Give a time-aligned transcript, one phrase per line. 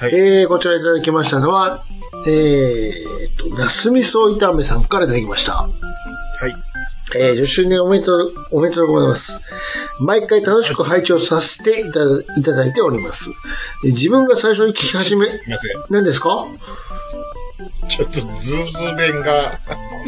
[0.00, 1.84] はいえー、こちらいただきましたのは、
[2.26, 5.52] えーと、ナス味噌炒めさんからいただきました。
[5.52, 6.54] はい。
[7.16, 9.40] えー、10周年おめでとう、おめでとうございます。
[10.00, 13.30] 毎回楽しく拝聴させていただいただいております。
[13.84, 15.84] で自分が最初に聞き始め、すいません。
[15.90, 16.46] 何ですか？
[17.88, 19.58] ちょっとズーズー弁が、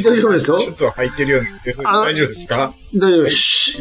[0.04, 1.82] 大丈夫ですよちょっと入ってるようなんです。
[1.84, 2.72] あ大丈夫ですか？
[2.94, 3.80] 大丈夫です。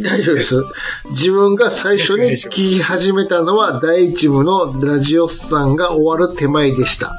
[0.00, 0.64] 大丈夫です。
[1.10, 7.14] 自分が最初に聞き始めたのは第一部のラジオスさんが終わる手前でした。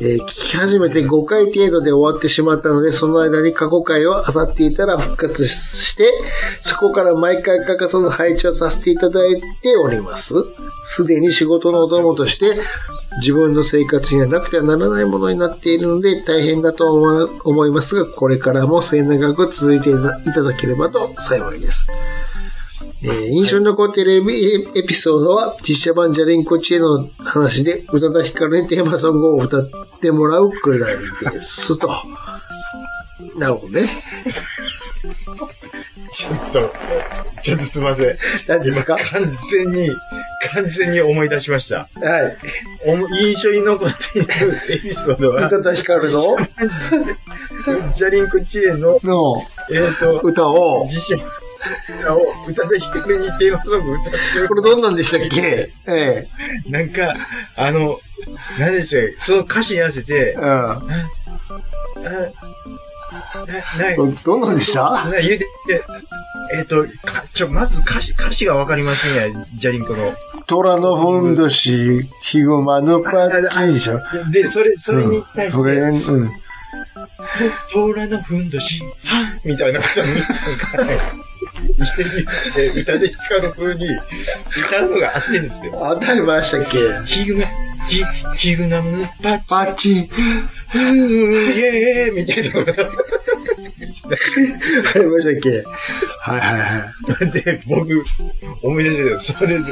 [0.00, 6.12] えー聞き始めて5回程度で終わってしまったので、その間に過去回を漁っていたら復活して、
[6.62, 10.34] そこから毎回欠かさず配置をさせていただいております。
[10.84, 12.60] すでに仕事のお供として、
[13.20, 19.94] 自分の生活にはなくてはならないものになっているので大変だと思い思いますが、これからも末永く続いてい
[20.32, 21.90] ただければと幸いです。
[23.02, 29.68] えー印象に残っているエピエピソードは、実写版ジャリンコ知恵の話で、宇多田ヒカルにテーマソングを歌っ
[30.00, 31.78] てもらうくらいです。
[31.78, 31.88] と。
[33.36, 33.82] なるほどね。
[36.12, 36.72] ちょっと、
[37.42, 38.18] ちょっとすいません。
[38.48, 38.96] 何ですか？
[38.96, 39.90] 完全に、
[40.52, 41.88] 完全に思い出しました。
[42.00, 42.38] はい。
[43.22, 46.36] 印象に残っているエピソードは宇、多田ヒカルの、
[47.94, 51.20] ジャリンコ知恵の、のえっ、と、歌を、自身
[52.10, 54.48] を歌で弾くにテーマソング歌ってる。
[54.48, 55.72] これどんなんでしたっけ？
[55.86, 56.26] え
[56.68, 57.14] なんか、
[57.56, 58.00] あの、
[58.58, 60.44] 何でしょう、その歌詞に合わせてえ、うん。
[60.44, 60.80] あ
[64.24, 65.08] どんなんでした？
[65.08, 65.46] な、言うて、
[66.56, 70.14] えっ、と、か、ちょ、まず歌詞、歌詞がわかりませんや、ジャリンコの。
[70.46, 74.00] 虎のふんどし、ヒグマのパッチンでしょ
[74.30, 76.30] で、それ、それに対それ、して、うん。
[77.72, 80.92] 虎のふんどし、はみたいなことを皆さんか
[81.84, 85.72] ら言って、歌で光る風に歌うのがあってんですよ。
[85.72, 87.44] 当たりましたっけヒグマ、
[87.88, 88.04] ヒ、
[88.36, 90.08] ヒグナムパッパチン。
[90.68, 90.94] フー、
[91.54, 92.86] イエーイみたいなことがあ
[94.98, 95.64] りましたっけ
[96.20, 97.30] はいはいはい。
[97.30, 98.04] で、僕、
[98.62, 99.64] 思い出したけど、それで、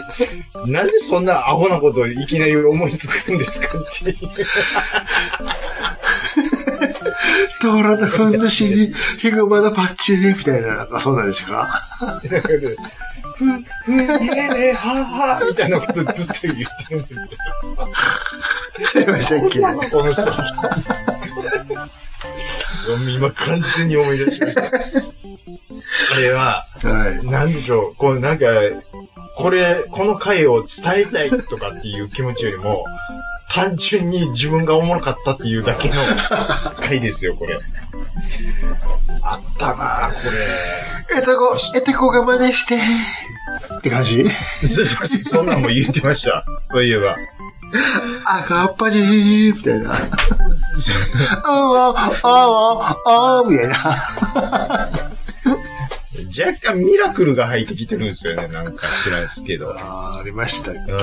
[0.67, 4.17] なんでそんなアホなことをいきなり思いつくんですかって
[7.65, 7.73] いう。
[7.73, 11.69] 虎のふんどしに、ヒグマのパッチンみたいな、なんかそうなんですか？
[12.21, 13.45] ふ、ふ、
[13.93, 13.99] イ
[14.39, 17.41] エーイ、ははみたいなことずっと言ってるんですよ。
[18.97, 20.23] ありましたっけこの人。
[23.11, 24.63] 今完全に思い出しました。
[24.63, 24.71] あ
[26.21, 27.27] れは、はい。
[27.27, 28.47] なんでしょう、こうなんか、
[29.37, 32.85] これ、この回を伝えたいとかっていう気持ちよりも、
[33.49, 35.95] 単純に自分がおもろかったっていうだけの
[36.81, 37.59] 回ですよ、これ。
[39.23, 40.19] あったなぁ、こ
[41.17, 44.25] えたこ、えてこが真似して、って感じ？
[44.25, 44.31] れ。
[44.69, 46.45] そそんなんも言ってました。
[46.71, 47.17] そういえば。
[48.25, 49.93] 赤っぱじーみたいな。
[49.93, 49.97] あ
[51.45, 53.77] あ、ああ、ああ、みたいな。
[56.25, 59.73] 若干ミラクルが入ってきてるんですよね、なんか知らんですけど。
[59.77, 60.99] ああ、ありましたっけね。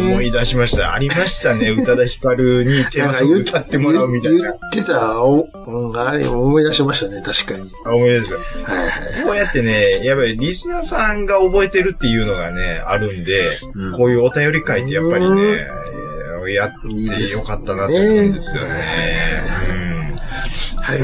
[0.00, 0.92] 思い出しました。
[0.92, 1.70] ありましたね。
[1.70, 4.38] 宇多田ヒカルにテーマソング歌ってもらうみたいな。
[4.40, 7.70] 言ってた、お、うん、あれ思い出しましたね、確かに。
[7.84, 8.36] あ思い出した。
[8.36, 9.24] はいはい。
[9.24, 16.06] こうやってね、やっぱりリスナーさんが覚えてるっていうのがね、あるんで、うんこういうお便り会ってやっぱりうんね、えー
[16.48, 19.75] やってよかったなと思うんですよね。
[20.86, 21.00] はい。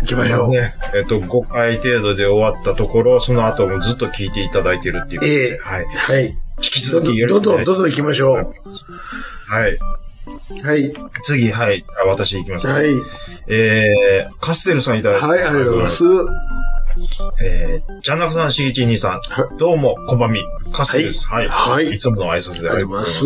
[0.00, 0.50] 行きましょう。
[0.50, 5.84] ね、えっと、5回程度で終わったところ、その後もずっと聞いていただいてるっていうええはい。
[5.86, 6.26] はい。
[6.26, 8.54] 引き続きよろしくどんどん、どんどん行きましょう。
[9.46, 9.78] はい。
[10.62, 10.92] はい。
[11.24, 11.84] 次、はい。
[12.02, 12.68] あ私行きます。
[12.68, 12.86] はい。
[13.48, 16.04] えー、カステルさんいただきはい、ありがとうございます。
[17.44, 20.40] えー、ジャンナクさん、しぎちにさん、はどうも、こんばんみ、
[20.72, 21.28] カスです。
[21.28, 21.48] はい。
[21.48, 23.24] はいいつもの挨拶でありまありがとうございますす。。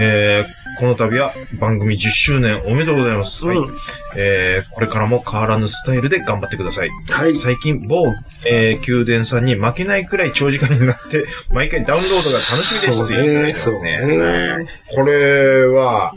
[0.00, 3.44] えー、この度は番組10周年おめでとうございます。
[3.44, 3.74] はいうん。
[4.16, 6.90] えー、これからも変わらぬスタイルで頑張ってください。
[7.10, 7.36] はい。
[7.36, 8.14] 最近、某、
[8.46, 14.58] えー、宮殿さんに負けないくらい長時間になって、 毎回ダウンロードが楽しみですそうって言っていただいね、てますそうね。
[14.58, 14.66] ね。
[14.88, 16.14] これは、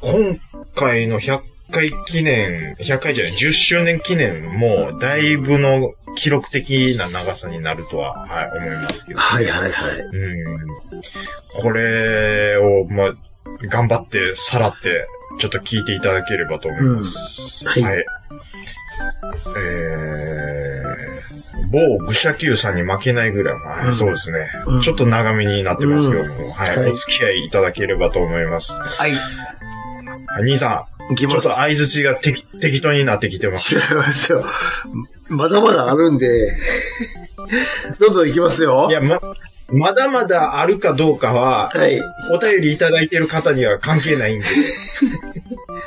[0.00, 0.40] 今
[0.74, 9.20] 回の100回記念、100回じゃない、10周年記念も、だいぶの記録的な長さになるとは、はい、思いますけど。
[9.20, 9.70] はいはいはい。
[10.12, 10.66] うん。
[11.62, 13.14] これを、まあ、
[13.62, 15.06] 頑張って、さらって、
[15.38, 17.64] ちょっと聞いていただければと思います。
[17.64, 18.04] うんはいはい。
[19.58, 28.72] えー、某愚者級さんに負けないぐらい、まあうんそうですね、うんちょっと長めになってますけども、はい、はいお付き合いいただければと思います。
[28.72, 29.12] はい。
[30.38, 31.42] 兄さん、ちょっ。
[31.42, 33.74] と相づちが適適当になってきてます。
[33.74, 34.44] 違いますよ。
[35.28, 36.28] まだまだあるんで、
[38.00, 38.92] どんどんいきますよい。
[38.92, 39.20] や、ま、
[39.68, 42.00] まだまだあるかどうかは、はい。
[42.30, 44.46] お便りいただいてる方には関係ないんで。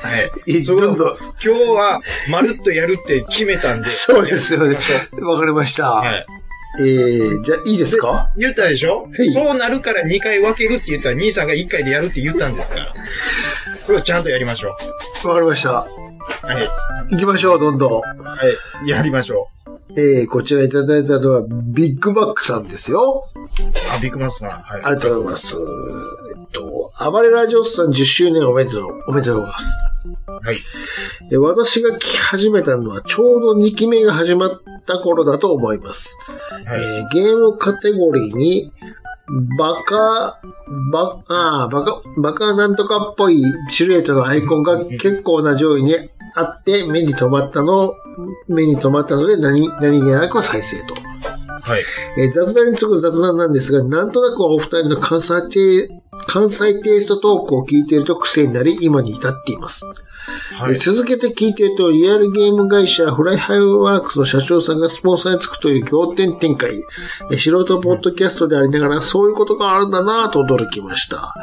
[0.01, 0.17] は
[0.47, 0.59] い。
[0.59, 1.17] いどんどん。
[1.17, 3.89] 今日は、まるっとやるって決めたんで。
[3.89, 4.77] そうですよね
[5.21, 5.89] わかりました。
[5.89, 6.25] うはい。
[6.81, 8.29] えー、じゃあいいですか？
[8.37, 12.93] 言ったでしょ、はいそうなるから2回分けるって言ったら、兄さんが1回でやるって言ったんですから。
[13.85, 14.69] それをちゃんとやりましょ
[15.25, 15.69] わかりました。
[15.69, 16.45] う。
[16.45, 16.69] はい。
[17.11, 18.01] 行きましょう、どんどん。
[18.01, 18.37] は
[18.85, 18.89] い。
[18.89, 19.47] やりましょ
[19.97, 23.27] えー、こちらいただいたのは、ビッグマックさんですよ。
[23.35, 23.39] う。
[23.95, 24.49] あ、ビッグマスさん。
[24.49, 24.81] はい。
[24.83, 25.57] ありがとうございます。
[26.37, 29.79] えっと、暴れラジオスさん10周年おめでとう、おめでとうございます。
[30.27, 30.57] はい。
[31.31, 36.15] え私が聞き始めたのはちょうど2期目が始まった頃だと思います。
[36.65, 36.81] はい。
[36.81, 38.71] えーゲームカテゴリーに、
[39.57, 40.39] バカ、
[40.91, 45.93] バ、あーバカ、バカなんとかっぽいシルエットのアイコンが結構な上位に
[46.35, 47.93] あって目に留まったの、
[48.47, 50.93] 目に留まったので何、何気なく再生と。
[51.61, 51.83] はい。
[52.17, 59.83] えー雑談に次ぐ雑談なんですが、なんとなくお二人の関西テ関西テイストトークを聞いていると癖になり、今に至っています。
[60.55, 60.79] はいえー。
[60.79, 66.75] 続けて聞いていると、リアルゲーム会社フライハイワークスの社長さんがスポンサーにつくという仰天展開。
[67.31, 71.33] えー素人ポッドキャストでありながら、そういうことがあるんだなぁと驚きました。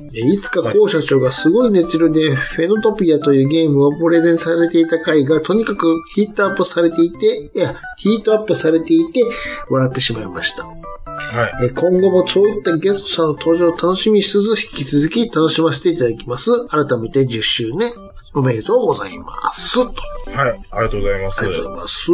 [0.00, 9.22] えーいつか高社長がすごい熱量で、フェノトピアというゲームをプレゼンされていた回が、とにかくヒートアップされていて、いや、ヒートアップされていて、
[9.68, 10.66] 笑ってしまいました。
[10.66, 11.52] はい。
[11.64, 16.50] えー今後もそういったゲストさんの登場を楽しみにしつつ、引き続き楽しませていただきます。
[16.68, 17.92] 改めて10周年
[18.36, 19.74] おめでとうございます。
[19.74, 19.94] と。
[20.32, 20.50] はい。
[20.70, 21.40] ありがとうございます。
[21.40, 22.12] ありがとうございます。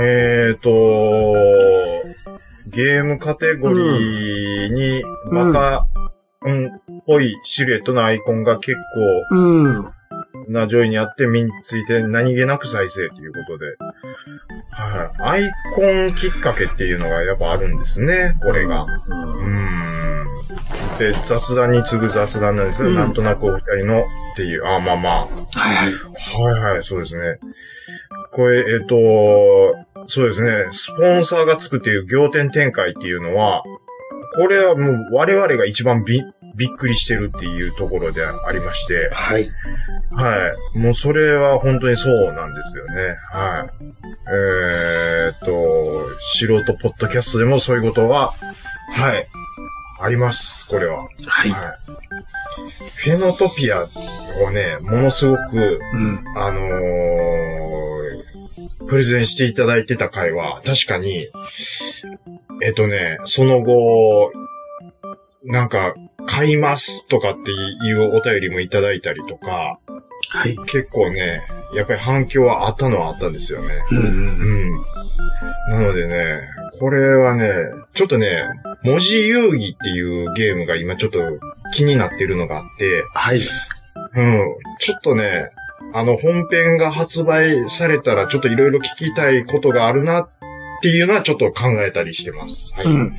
[0.00, 1.34] えーと、
[2.68, 5.86] ゲームカテゴリーに、バカ、
[6.42, 6.70] うん、っ
[7.06, 8.78] ぽいシルエットのアイコンが結
[9.32, 9.82] うん。
[9.82, 9.92] 構
[10.48, 13.76] な上位にあって、身について何気なく再生ということで。
[14.70, 15.44] はい。
[15.44, 18.84] アイコンきっかけっていうのがやっぱあるんですね、これが。
[18.84, 19.97] うーん。
[20.98, 22.88] で、雑談に次ぐ雑談なんですよ。
[22.88, 24.66] うんなんとなくお二人のっていう。
[24.66, 25.20] あ、まあまあ。
[25.22, 25.30] はい
[25.74, 26.52] はい。
[26.52, 27.38] はいはい、そうですね。
[28.30, 28.96] これ、えっ、と、
[30.06, 33.62] そうですね、スポンサーがつくっていう仰天展開っていうのは、
[34.34, 36.22] これはもう我々が一番び
[36.54, 39.48] びっくりしてるっていうところでありまして、はい。
[40.10, 40.78] はい。
[40.78, 43.16] もうそれは本当にそうなんですよね。
[43.30, 43.84] はい。
[44.34, 48.32] えーっと、素人ポッドキャストでもそういうことは、
[48.92, 49.28] はい。
[50.00, 51.08] あります、これは。
[51.26, 51.50] はい。
[51.50, 51.98] はい。
[52.96, 53.88] フェノトピア
[54.44, 56.24] をね、ものすごく、うん。
[56.36, 57.38] あのー
[58.88, 61.28] プレゼンしていただいてた回は、確かに、
[62.62, 64.32] えっとね、その後、
[65.44, 65.94] なんか、
[66.26, 69.78] 買いますとかっていうお便りもいただいたりとか、
[70.30, 70.56] はい。
[70.66, 71.42] 結構ね、
[71.74, 73.74] やっぱり反響はあったのはあったんですよね。
[73.90, 74.00] うんう。
[74.00, 74.70] うんん。
[75.70, 76.40] なのでね、
[76.78, 77.50] これはね、
[77.94, 78.44] ちょっとね、
[78.82, 81.18] 文字遊戯っていうゲームが今ちょっと
[81.72, 83.40] 気になってるのがあって、はい。
[84.14, 84.56] うん。
[84.78, 85.50] ちょっとね、
[85.94, 90.28] あの、本編が発売されたら、ちょっといろいろ聞きたいことがあるなっ
[90.82, 92.74] ていうのはちょっと考えたりしてます。
[92.76, 92.86] はい。
[92.86, 93.14] うん。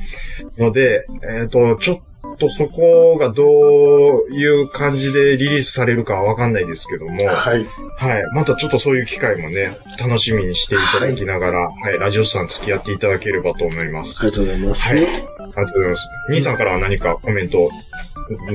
[0.56, 2.00] ので、えっ、と、ちょっ
[2.40, 7.64] とそこがどういう感じでリリースされるかはわかんないですけども、はい。
[7.96, 8.22] はい。
[8.34, 14.26] またちょっとそういう機会もね、楽しみにしていただきながら、はい、ラジオさん付き合っていただければと思います。
[14.26, 14.82] ありがとうございます。
[14.88, 16.08] はいありがとうございます。
[16.30, 17.70] 兄さんからは何かコメント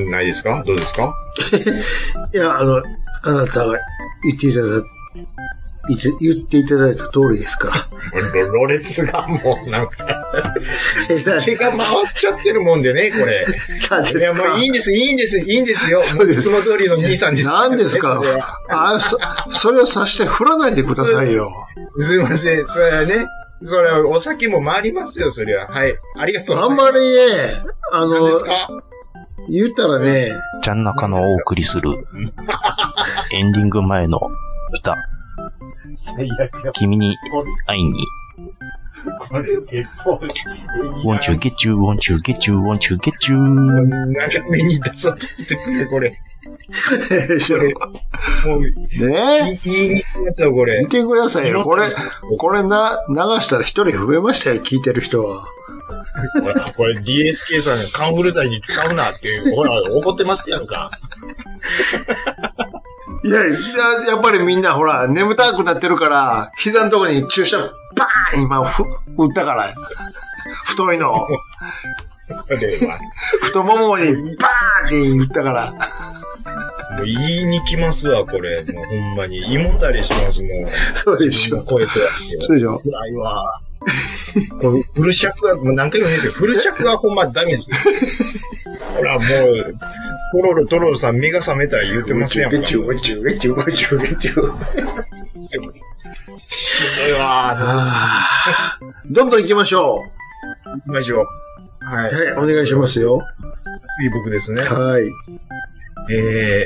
[0.09, 0.63] ないですか？
[0.65, 1.13] どうですか？
[2.33, 2.81] いや、あの、
[3.23, 3.77] あなたが
[4.23, 4.65] 言っていただ
[5.87, 7.75] 言って言っていただいた通りですから。
[8.41, 10.05] ろろれつがもうなんか、
[11.09, 11.79] え手が回っ
[12.15, 13.45] ちゃってるもんでね、これ。
[13.89, 16.01] 何ですいや、もういいんです、いいんです、いいんですよ。
[16.03, 17.47] そうですいつも通りの兄さんです。
[17.47, 18.15] 何ですか？
[18.15, 19.17] それはあそ、
[19.51, 21.51] それをさして振らないでくださいよ。
[21.99, 23.27] すいません、それはね。
[23.63, 25.67] それはお酒も回りますよ、それは。
[25.67, 25.95] はい。
[26.17, 26.99] ありがとうあんございます。
[26.99, 27.17] まりね、
[27.91, 28.69] あ何ので、すか？
[29.47, 30.31] 言ったらね、
[30.63, 31.91] ちゃん中のお送りする
[33.31, 34.19] エンディング前の
[34.73, 34.97] 歌、
[35.95, 36.71] 最悪や。
[36.73, 37.15] 君に
[37.65, 37.91] 会いに、
[39.19, 40.19] これ、鉄砲。
[41.03, 43.37] won't you get you, won't you get you, won't you get you.
[43.37, 46.17] なんか目に出さっててくれ、これ。
[48.45, 50.87] もう、いね言いにくいですよ、これ見。
[50.87, 51.63] てくださいよ。
[51.63, 51.87] これ、
[52.37, 55.45] これな、流したら一人増えましたよ、聞いてる人は。
[56.41, 60.89] ほら、これ DSK さんがカンフル剤に使うなって、ほら、怒ってますやんか。
[63.23, 63.57] いや、いや
[64.09, 67.57] やっぱりみんなほら、眠たくなってるから、膝のとこに注射
[67.95, 68.83] バーン今、ふ、
[69.17, 69.73] 打ったから。
[70.65, 71.27] 太いの。
[73.41, 75.71] 太ももにバーンって打ったから。
[75.71, 75.77] も
[77.01, 78.63] う言いに来ますわ、これ。
[78.63, 79.53] もうほんまに。
[79.53, 80.97] 胃もたれします、もう。
[80.97, 81.63] そうでしょ。
[81.63, 81.91] 声と
[82.41, 82.79] そうでしょ。
[82.79, 83.61] 辛いわ。
[84.61, 86.33] これフル尺は、もう何回も言うんですよ。
[86.33, 87.77] フル尺はほんまダメですよ。
[88.95, 89.75] ほら、もう、
[90.35, 92.57] トロロトロロさん目が覚めたら言ってますやんか。
[92.57, 94.29] 宇宙、宇宙、宇宙、宇宙、宇宙。
[94.29, 94.33] し
[95.39, 97.57] んどいわ。
[97.57, 100.01] ーどんどん行きましょ
[100.65, 101.25] う行きましょう。
[101.85, 102.09] は。
[102.11, 102.13] い。
[102.13, 103.21] はい、お願いしますよ。
[103.97, 104.63] 次僕ですね。
[104.63, 105.03] はい。
[106.13, 106.65] え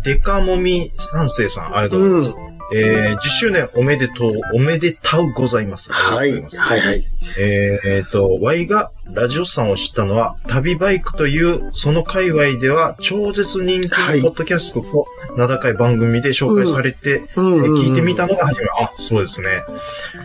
[0.00, 2.36] ー、デカモミ三世さん、ありがとうございます。
[2.36, 5.92] うんえー、10周年おめでとう、おめでたうございます。
[5.92, 6.32] はい。
[6.32, 7.06] はい、はい。
[7.38, 18.66] えーえーと、Y がラジオさんを知ったのは、旅バイクという、その界隈では超絶人気はいのポッドキャストと名高い番組で紹介されて、うんえー聞いてみたのが初め。
[18.80, 19.62] あ、そうですね。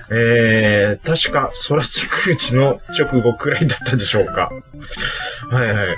[0.09, 4.51] えー、確か、空地空地の直後くらいだったでしょうか。
[5.49, 5.97] はいはい。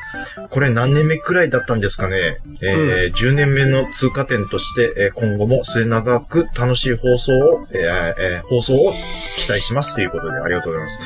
[0.49, 2.37] これ何年目くらいだったんですかね。
[2.61, 8.93] えー10年目の通過点として、えー今後も末永く楽しい放送を、えーえー放送を
[9.37, 10.99] 期待しますということでありがとうございます。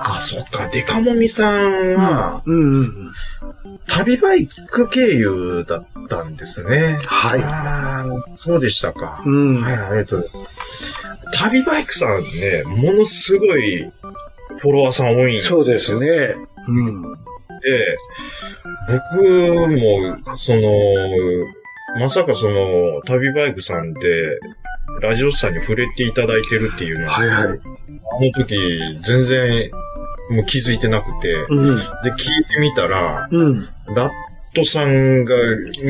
[0.00, 0.68] あ、そっか。
[0.68, 3.12] デカモミさんは、うん、うん。
[3.86, 6.98] 旅バイク経由だったんですね。
[7.06, 7.42] はい。
[7.42, 9.22] ああ、そうでしたか。
[9.26, 10.54] うんはい、ありがとうございます。
[11.32, 13.90] 旅バイクさんね、ものすごい
[14.58, 16.36] フォロワーさん多いんそうですね。
[16.68, 17.02] うん。
[17.02, 17.98] で、
[18.88, 20.62] 僕も、その、
[21.98, 24.38] まさかその、旅バイクさんで、
[25.00, 27.42] ラジオさんに触れていただいてるっていうのは、はい、はい。
[27.42, 28.56] あの時、
[29.02, 29.70] 全然、
[30.30, 31.76] もう気づいてなくて、うん。
[31.76, 33.68] で、聞いてみたら、うん。
[33.94, 34.10] ラッ
[34.54, 35.34] トさんが、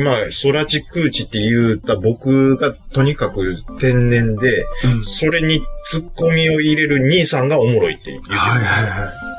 [0.03, 8.29] まあ、空地空地って言った僕がとにかく天然で、うんそれにツッコミを入れる兄さんがおもろいって言って。
[8.33, 9.35] はい、はい、はい。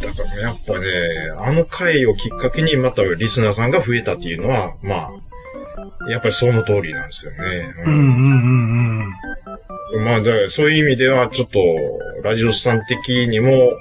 [0.00, 0.86] だからやっぱね、
[1.38, 7.74] あの回をきっかけにまたリスナーさんが増えたっていうのは、まあ、やっぱりその通りなんですよね。
[7.86, 9.14] うん、うん、うん、
[9.94, 10.04] うん。
[10.04, 11.58] まあ、だからそういう意味では、ちょっと、
[12.28, 13.78] ラジオさん的にも、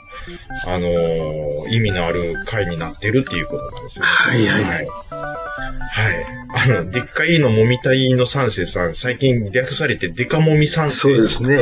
[0.65, 4.09] あのー意味のある回になってるっていうことなんですよ、ね。
[4.09, 4.87] はいはいはい
[5.89, 6.25] はい。
[6.77, 10.95] あの、でっかいのもみたいの三世さん、最近略されてデカもみ三世。
[10.95, 11.57] そうですね。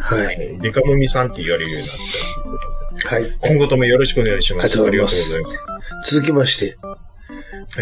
[0.00, 0.16] は。
[0.16, 0.60] はいい。
[0.60, 1.96] デカもみさんって言われるようになっ
[3.00, 3.14] た。
[3.14, 3.32] はい。
[3.40, 4.64] 今後ともよろしくお願いします。
[4.64, 5.52] ありがとうございま
[6.02, 6.12] す。
[6.12, 6.76] 続きまして、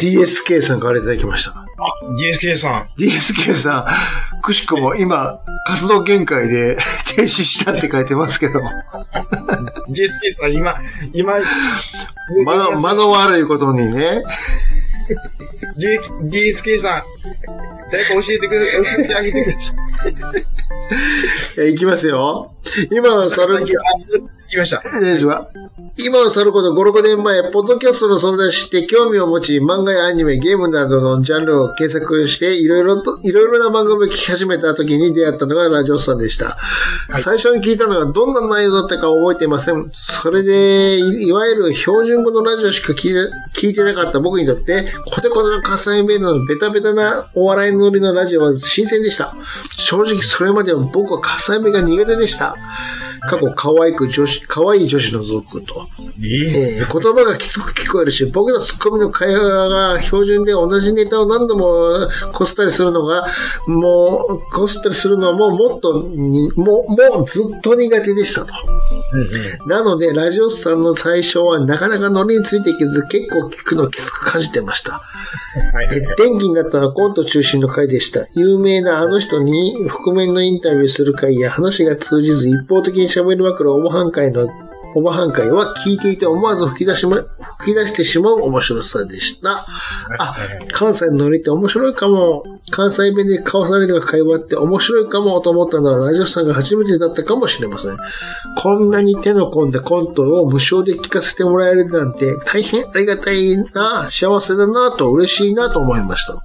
[0.00, 1.61] い DSK さんからいただきました。
[1.78, 2.88] あ、DSK さん。
[3.00, 3.86] DSK さ
[4.38, 6.76] ん、くしくも今、活動限界で
[7.16, 8.60] 停止したって書いてますけど、
[9.88, 10.74] DSK さん、今、
[11.12, 11.34] 今、
[12.44, 14.22] 間の、間の悪いことにね、
[15.76, 17.02] DSK さん、
[17.90, 18.84] 誰か教えてください。
[18.84, 19.72] 教えてあげてくださ
[20.38, 20.44] い。
[21.66, 22.52] えいきますよ。
[22.90, 23.80] 今のさ猿っき、あ、
[24.52, 24.82] 来ました。
[25.00, 25.48] 大丈夫は
[25.96, 36.56] 今の去ること5、6年前、ポッドキャストの存在を知って興味を持ち、漫画やアニメ、ゲームなどのジャンルを検索して、いろいろと、いろいろな番組を聞き始めた時に出会ったのがラジオスさんでした。
[37.20, 39.90] 最初に聞いたのがどんな内容だったか覚えていません。
[39.92, 49.34] それで、いいわゆる標準語のラジオしか聞いて聞いてなかった僕にとって、コテコテの火災弁のベタベタなお笑いのりのラジオは新鮮でした。
[49.76, 52.56] 正直それまでは僕は火災弁が苦手でした。
[53.28, 55.86] 過去可愛く女子、可愛い女子の族と。
[56.18, 63.26] いいえー言葉がきつく聞こえるし、僕のツッコミの会話が標準で同じネタを何度もこすったりするのが、
[63.66, 68.52] もう、こすったりするのはもうもっとに、もう、もうずっと苦手でしたと。
[69.66, 74.92] なので、ラジオスさんの最初はなかなかノリについていけず、結構聞くのきつく感じてました。
[74.92, 76.16] はいはいはい。
[76.16, 78.26] 電気になったのはコント中心の回でした。
[78.34, 84.48] 有名なあの人に覆面のインタビューする回や話が通じず一方的に喋りまくるおばはん会の
[84.94, 87.16] おばはん会は聞いていて思わず吹き出しま、
[87.60, 89.66] 吹き出してしまう面白さでした。
[90.18, 90.36] あ、
[90.70, 92.44] 関西のノリって面白いかも。
[92.70, 97.96] 関西弁で交わされる会話って面白いかもと思ったのはラジオさんが初めてだったかもしれません。
[98.58, 106.42] こんなに手の込んだコントを無償で聞かせてもらえるなんて大変ありがたいな、幸せだなと嬉しいなと思いました。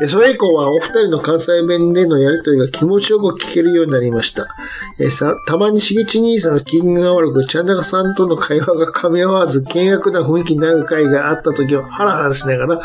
[0.00, 4.46] えそれ以降はお二人の関西弁でのやりとりが気持ちよく聞けるようになりました。
[4.98, 12.80] えさたまにしげち兄さんの機嫌が悪く、ちゃんなかさんとの会話が噛み合わず、険悪な雰囲気になる回があった時はハラハラしながら、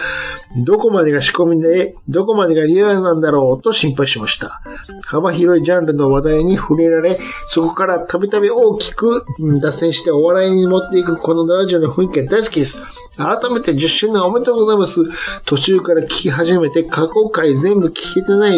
[0.58, 4.62] どこまでが仕込みで、どこまでがリアルなんだろうと心配しました。
[5.04, 9.26] 幅広いジャンルの話題に触れられ、そこからたびたび大きく
[9.62, 12.82] 脱線してお笑いに持っていくこのラジオの雰囲気が大好きです。
[13.18, 15.02] 改めて10周年おめでとうございます。
[15.46, 18.58] 途中から聞き始めて過去回全部聞けてない、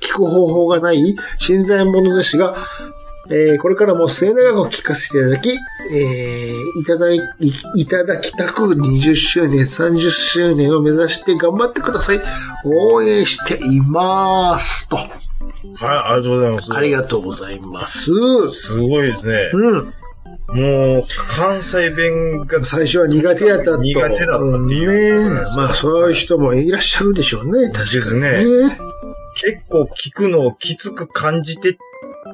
[0.00, 2.56] 聞く方法がない新参者ですが、
[3.28, 7.22] えーこれからも末永く聞かせていただき、えーいただい、い
[7.76, 12.20] いただきたく20周年、30周年を目指して頑張ってください。
[12.64, 14.88] 応援しています。
[14.88, 14.96] と。
[14.96, 15.08] はい、
[15.78, 16.72] ありがとうございます。
[16.74, 18.04] ありがとうございます。
[18.50, 19.50] すごいですね。
[19.52, 19.94] うん。
[20.48, 23.82] もう、関西弁が、最初は苦手やったと。
[23.82, 27.70] 苦手だったっていううんねまあ、そういう人もいらっしゃるでしょうね。
[27.70, 28.78] 確かにね。
[29.34, 31.76] 結構聞くのをきつく感じて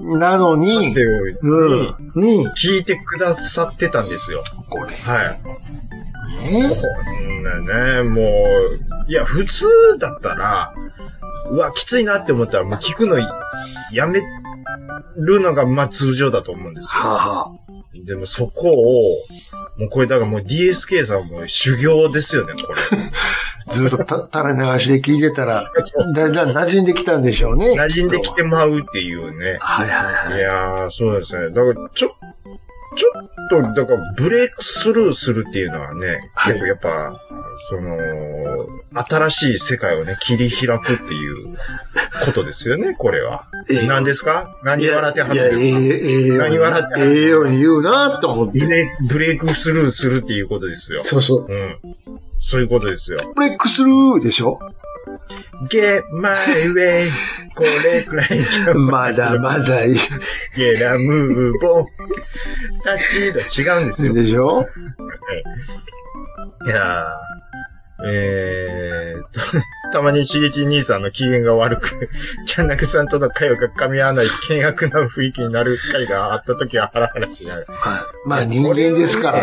[0.00, 1.96] なのにううん。
[2.16, 4.42] に、聞いてくださってたんですよ。
[4.68, 4.94] これ。
[4.94, 6.52] はい。
[6.52, 6.70] ね。
[6.70, 9.66] こんなね、もう、いや、普通
[9.98, 10.74] だったら、
[11.50, 13.18] うわ、きついなって思ったら、もう聞くの
[13.92, 14.22] やめ
[15.16, 16.88] るのが、まあ通常だと思うんですよ。
[16.90, 17.52] はあ、は
[17.94, 19.26] でもそこを、
[19.76, 22.78] もうこれだからもう DSK さんも修行ですよね、これ。
[23.68, 25.70] あ、 ずっとた垂れ流しで聞いてたら、
[26.14, 27.72] だんだん馴染んできたんでしょうね。
[27.72, 29.66] 馴染んできてまうっていうねと。。
[29.66, 30.40] はいはいはいい。
[30.40, 31.50] やー、そうですね。
[31.50, 32.14] だから、ちょ、
[32.96, 37.20] ちょっと、だから、ブレイクスルーするっていうのはね、はい結構やっぱ、
[37.70, 38.66] その、
[39.08, 41.56] 新しい世界をね、切り開くっていう
[42.24, 43.44] ことですよね、 これは。
[43.70, 44.56] ええ何ですか？
[44.64, 45.62] 何笑ってはるんですか？
[45.62, 48.58] ええように何笑ってはるええように言うなと思って。
[48.60, 51.00] ブレブレイクスルーするっていうことですよ。
[51.00, 51.52] そうそう。
[51.52, 51.76] うん。
[52.40, 53.32] そういうことですよ。
[53.34, 54.58] ブレックスルーでしょ？
[55.70, 56.36] Get my
[56.74, 57.08] way
[57.54, 59.94] これくらいじゃまだまだいい。
[60.56, 61.86] get a move on
[62.84, 62.98] タッ
[63.44, 64.14] チと違うんですよ。
[64.14, 64.66] でしょ？
[66.66, 69.40] いやー、えーと、
[69.92, 72.08] たまにしげち兄さんの機嫌が悪く、
[72.46, 77.56] ちゃんなくさんとの会話が噛み合わない険悪な雰囲気になる会があった時はハラハラしない。
[77.56, 77.66] はい。
[78.26, 79.40] まあ人間ですから。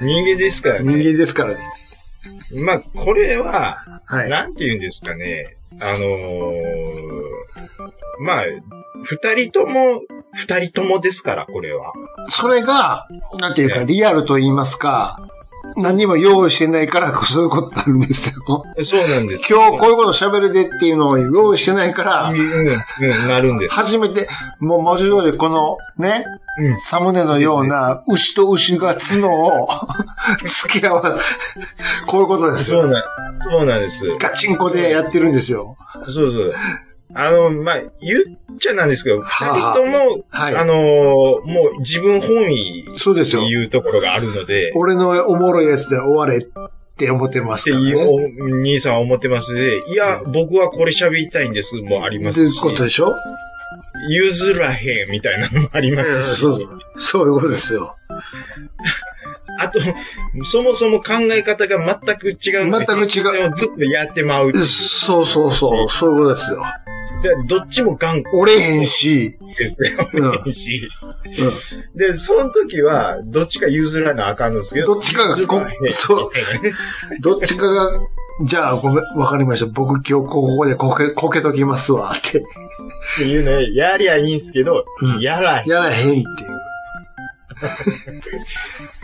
[0.00, 0.96] 人間ですから人ね。
[0.96, 1.58] 間ですからね。
[2.64, 4.28] まあ、これは、はい。
[4.28, 5.56] なんて言うんですかね。
[5.80, 7.04] あのー
[8.20, 8.44] まあ、
[9.02, 10.02] 二人とも、
[10.34, 11.92] 二人ともですから、これは。
[12.28, 13.08] それが、
[13.38, 15.28] なんていうか、ねリアルと言いますか、
[15.76, 18.64] 何にも用意してないから、そういうことになるんですよ。
[18.84, 19.52] そうなんです。
[19.52, 23.74] 今日こういうこと喋るでっていうのを用意してないからう、ん、うん、なるんです。
[23.74, 24.28] 初めて、
[24.60, 26.24] もう文字通りこのね、
[26.56, 26.78] うん。
[26.78, 29.68] サムネのような牛と牛が角を
[30.46, 31.18] 付け合わ、
[32.06, 32.82] こういうことですよ。
[32.82, 33.02] そうなん、
[33.42, 34.04] そうなんです。
[34.18, 35.76] ガチンコでやってるんですよ。
[36.06, 36.52] そうそう。
[37.14, 43.42] あの、まあ、言っちゃなんですけど、二はあ人とも、はいあのーもう自分本位ってそうですよ。
[43.44, 46.48] いうところがあるので、っ俺のおもろいやつで終われっ
[46.96, 47.94] て思ってますてからね。
[48.62, 53.14] 兄さんは思ってますで、いや、僕はこれ喋りたいんですもありまというすし、ことでしょ？
[54.10, 56.78] 譲らへんみたいなのもありますし、そうそう。
[56.96, 57.96] そういうことですよ。
[59.60, 59.78] あと、
[60.44, 62.72] そもそも考え方が全く違う。
[62.72, 64.52] 全く違うずっとやってまう。
[64.52, 65.88] で、そうそうそう。
[65.88, 66.64] そういうことですよ。
[67.46, 70.08] どっちも頑固折れへんし、ですよ。
[70.44, 70.88] うんし
[71.94, 74.94] うで、その時は、どっちか譲らなあかんのですけど。
[74.94, 76.30] どっちかがこそう。
[77.20, 77.90] どっちかが、
[78.42, 79.66] じゃあごめん、わかりました。
[79.66, 82.38] 僕今日ここでこけ、こけときますわ、って。
[82.38, 82.42] っ
[83.16, 86.24] ていうね、やりゃいいんすけど、うんやらへんっやらへんっていう。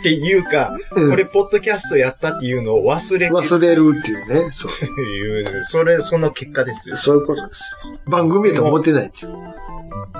[0.03, 4.51] ていうか、うんこれ、ポッドキャストやったっていうのを忘れて忘れるっていうね。
[4.51, 4.95] そう。
[4.97, 6.95] るいう、それ、その結果ですよ。
[6.95, 7.99] そういうことですよ。
[8.07, 9.33] 番組やと思ってないっていう。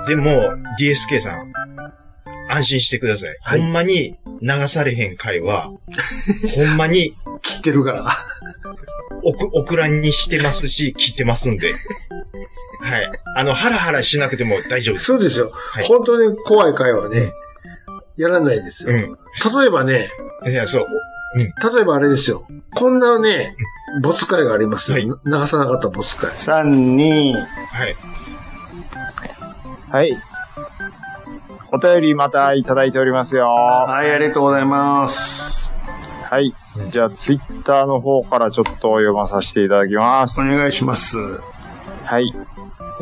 [0.06, 1.52] でも、DSK さん、
[2.48, 3.36] 安心してください。
[3.40, 5.70] はいほんまに流されへん回は、
[6.54, 8.06] ほんまに切ってるから。
[9.24, 11.72] オク、オクラにしてますし、聞いてますんで。
[12.80, 13.10] はい。
[13.36, 15.04] あの、ハラハラしなくても大丈夫です。
[15.06, 15.52] そうですよ。
[15.80, 17.32] い本当に怖い会はね、
[18.16, 18.94] やらないですよ。
[18.94, 19.18] うん。
[19.60, 20.10] 例えばね、
[20.46, 20.86] いや、そう。
[21.34, 21.48] 例
[21.80, 22.46] えばあれですよ。
[22.74, 23.56] こんなね、
[24.02, 24.96] 没会がありますよ。
[24.96, 26.30] はい流さなかった没会。
[26.30, 27.96] 3、2、はい。
[29.90, 30.22] はい。
[31.72, 33.46] お便りまたいただいておりますよ。
[33.46, 35.52] ははい、ありがとうございます。
[36.40, 36.54] い。
[36.90, 40.44] じゃあ、ツイッターの方からちょっと読まさせていただきますお。
[40.44, 41.16] 願いします。
[41.16, 42.32] はい。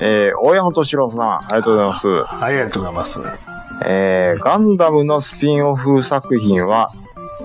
[0.01, 2.09] えー、大山敏郎さん、ありがとうございます。
[2.09, 3.50] はい、ありがとうございます。
[3.83, 6.93] えー、ガンダムのスピンオフ作品は、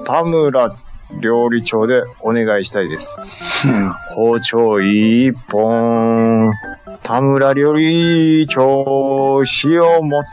[0.06, 0.76] 田村
[1.22, 3.20] 料理長でお願いしたいです。
[3.66, 3.90] うん。
[4.16, 6.52] 包丁一本、
[7.04, 10.24] 田村料理長、死を求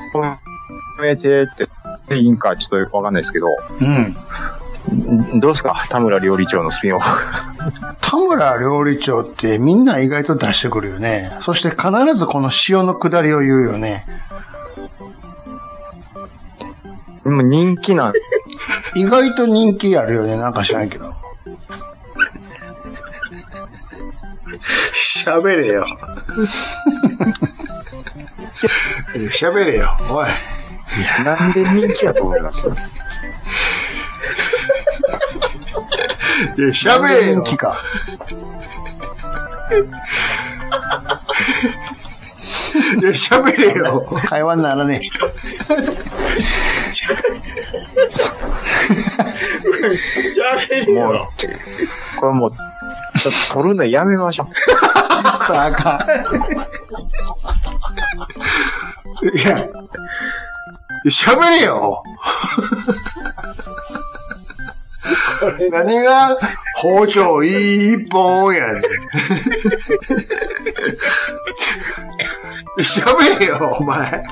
[1.00, 1.46] めてっ
[2.08, 3.46] て、いいんかちょっとよくわかんないですけど、
[3.80, 5.36] うん。
[5.36, 5.84] んどうですか？
[5.88, 7.08] 田村料理長のスピンオフ。
[8.00, 11.36] 田村料理長ってみんな意外と出してくるよね。
[11.40, 14.04] そして必ずこの塩の下りを言うよね。
[17.24, 18.12] もう人気なん、
[18.94, 20.37] 意外と人気あるよね。
[20.37, 21.14] なんか知らんけど。
[24.92, 25.87] 喋れよ。
[29.30, 30.26] 喋れよ、おい。
[31.24, 32.68] なんで人気やと思います？
[32.68, 32.70] い
[36.61, 37.42] や喋れよ。
[37.42, 37.76] 人気か？
[43.00, 44.06] いや、喋れよ。
[44.26, 45.00] 会話にならね
[45.70, 45.94] やめる
[50.92, 51.14] もう。、
[52.20, 52.50] これもう、
[53.20, 54.46] ちょっと撮るのやめましょう。
[55.24, 55.98] あかん。
[59.37, 59.66] いや、
[61.07, 62.02] 喋れよ。
[65.70, 66.38] 何が
[66.76, 68.83] 包丁一本やねん。
[72.78, 74.24] 喋れよ、お前。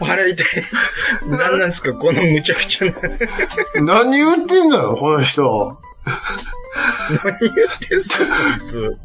[0.00, 0.46] 払いたい。
[1.26, 2.92] 何なんすかこのむちゃくちゃな。
[3.82, 5.78] 何言ってんのよ、この人。
[7.24, 8.96] 何言ってんすかこいつ。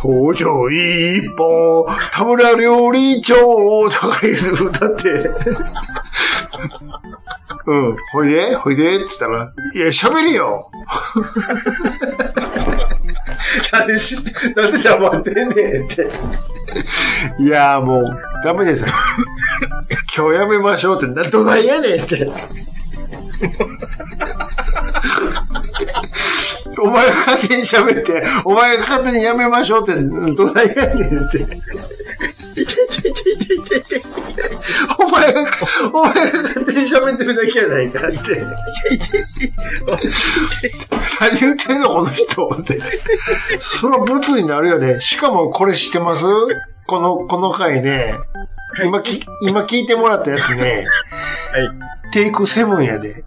[0.00, 5.30] 包丁一本、田村料理長とか言う歌って。
[7.66, 10.70] うん、ほいでほいでっつったら、いや、喋れよ
[13.72, 14.16] なんでし、
[14.56, 16.10] なんで黙ってんねんって。
[17.40, 18.04] いや、もう、
[18.44, 18.84] ダメです。
[20.16, 22.30] 今日やめましょうって、な、どないやねんって。
[26.80, 31.46] お前が勝手に喋って、お前が勝手にやめましょうって、どないやねんって。
[34.16, 34.17] お
[35.20, 35.50] 前が、
[35.92, 38.18] お前が勝手に喋ってるだけやないかって。
[41.20, 42.80] 何言ってんのこの人って。
[43.60, 45.00] そらブツになるよね。
[45.00, 46.24] しかもこれ知ってます？
[46.86, 48.14] この、この回ね。
[48.84, 50.86] 今き、今聞いてもらったやつね。
[51.52, 52.12] はい。
[52.12, 53.24] テイクセブンやで。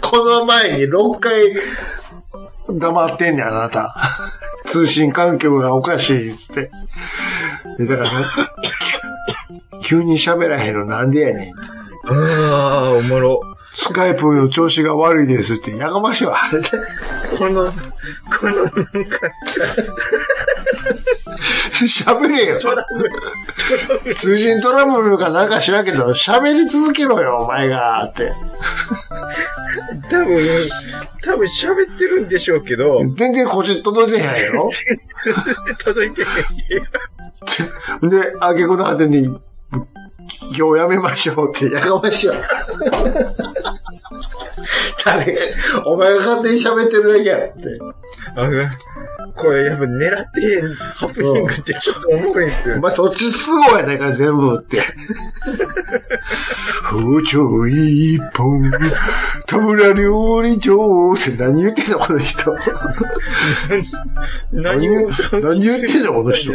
[0.00, 1.56] この前に6回
[2.68, 3.94] 黙ってんねん、あなた。
[4.66, 6.70] 通信環境がおかしいっつって。
[7.78, 8.26] でだからね、
[9.86, 11.54] 急に喋らへんのなんでやねん。
[12.08, 13.40] ああ、おもろ。
[13.72, 16.36] スカイプの調子が悪いですって、やがましいわ。
[17.38, 18.80] この、このなんか、
[21.84, 22.58] 喋れよ。
[24.16, 28.32] 通信トラブルかなんか知らんけど、喋り続けろよ、お前が、って。
[30.10, 30.68] 多分、
[31.22, 34.66] 多分喋ってるんでしょうけど、全然こっち届いてへんやろ
[35.24, 35.34] 全
[35.66, 36.32] 然届いてへんっ
[36.66, 38.10] ていう。
[38.10, 39.36] で、あげくの果てに、
[39.70, 39.86] 今
[40.74, 42.36] 日やめましょうって、やかましいわ。
[45.04, 45.40] 誰が、
[45.86, 47.78] お前が勝手に喋ってるだけやって。
[48.34, 48.48] あ
[49.34, 52.80] これやっぱ狙ってへんハプニングってちょっとおもろいんですよお。
[52.80, 54.80] 前そっち都合やないか、全部って。
[56.84, 58.70] 包丁一本、
[59.46, 62.56] 田村料理長って何言ってんの、この人。
[64.52, 65.10] 何を、
[65.42, 66.54] 何言ってんの、この人。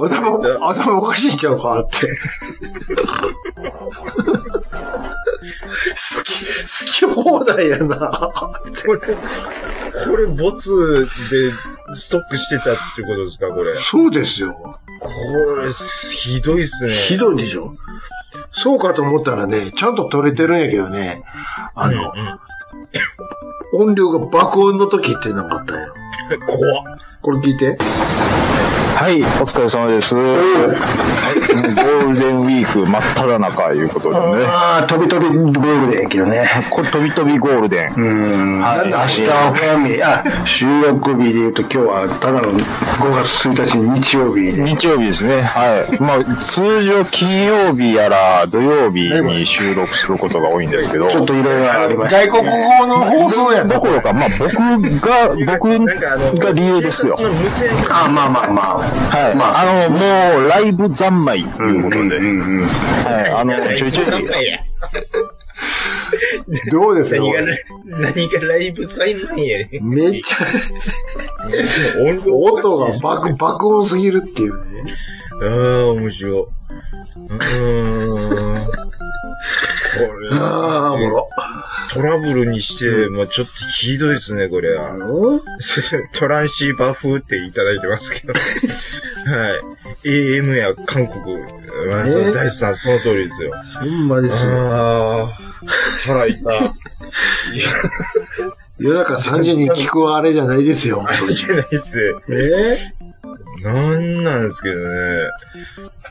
[0.00, 2.06] 頭、頭おかしいんちゃうかって。
[4.96, 6.44] 好き、
[7.06, 7.96] 好き放題やな。
[8.86, 11.52] これ、これ、ボツで
[11.94, 13.78] ストックしてたってことですか、これ。
[13.78, 14.78] そうですよ。
[15.00, 15.08] こ
[15.62, 16.92] れ、ひどいっすね。
[16.92, 17.74] ひどいでしょ。
[18.52, 21.22] そうかと思ったらね、ちゃんと撮れてるんやけどね、
[21.74, 22.38] あの、うん
[23.74, 25.86] 音量が爆音の時ってなかったんや。
[25.86, 25.92] うん
[26.46, 26.98] 怖っ。
[27.22, 27.78] これ聞いて。
[28.94, 30.14] はい、お疲れ様です。
[30.14, 30.26] はい、
[31.74, 34.44] ゴールデンウィーク真っ只中いうことでね。
[34.46, 36.44] ああ、飛び飛びゴールデンやけどね。
[36.70, 37.94] これ飛び飛びゴールデン。
[37.96, 38.60] うん。
[38.60, 42.58] はいなんだ、明日は早め、あ、収録日で言うと今日はただの5
[43.10, 44.62] 月1日日曜日で。
[44.62, 45.42] 日曜日ですね。
[45.42, 46.02] はい。
[46.02, 51.08] まあ、通常金曜日やら土曜日に収録することが多いんですけど。
[51.08, 52.26] ちょっといろいろありました。
[52.26, 54.54] 外国語の放送やんどころか、まあ僕
[55.00, 55.28] が、
[56.30, 57.18] 僕が理由ですよ。
[57.90, 58.81] あまあまあまあ。
[58.82, 59.36] はい。
[59.36, 62.16] まああの、もう、ライブ三昧ということで。
[62.18, 62.66] うんうん。
[62.66, 63.30] はい。
[63.30, 64.62] あの、ちょいちょい。
[66.70, 67.40] どうですか何が、
[67.86, 69.88] 何がライブ裁判やねん。
[69.88, 70.38] めっちゃ、
[72.30, 74.84] 音が爆、 爆音すぎるっていうね。
[75.40, 76.32] ああ、面白い。
[76.32, 78.66] うーん。
[78.66, 81.28] これ、ああ、おもろ。
[81.92, 84.96] トラブルにして、まあちょっとひどいですね、これは。
[86.14, 88.32] トランシーバー風っていただいてますけど。
[89.30, 89.48] は
[90.04, 90.08] い。
[90.08, 91.36] AM や韓国。
[91.86, 93.52] まあ、え大地さん、その通りですよ。
[93.80, 94.74] ほんまですよ。
[94.74, 95.38] ああ、
[96.06, 96.36] 腹痛い。
[96.36, 97.68] いや、
[98.78, 102.02] 夜中3時に聞くあれじゃないですよ、本当にじゃないっすね。
[102.30, 102.78] え
[103.62, 105.28] なんなんですけどね。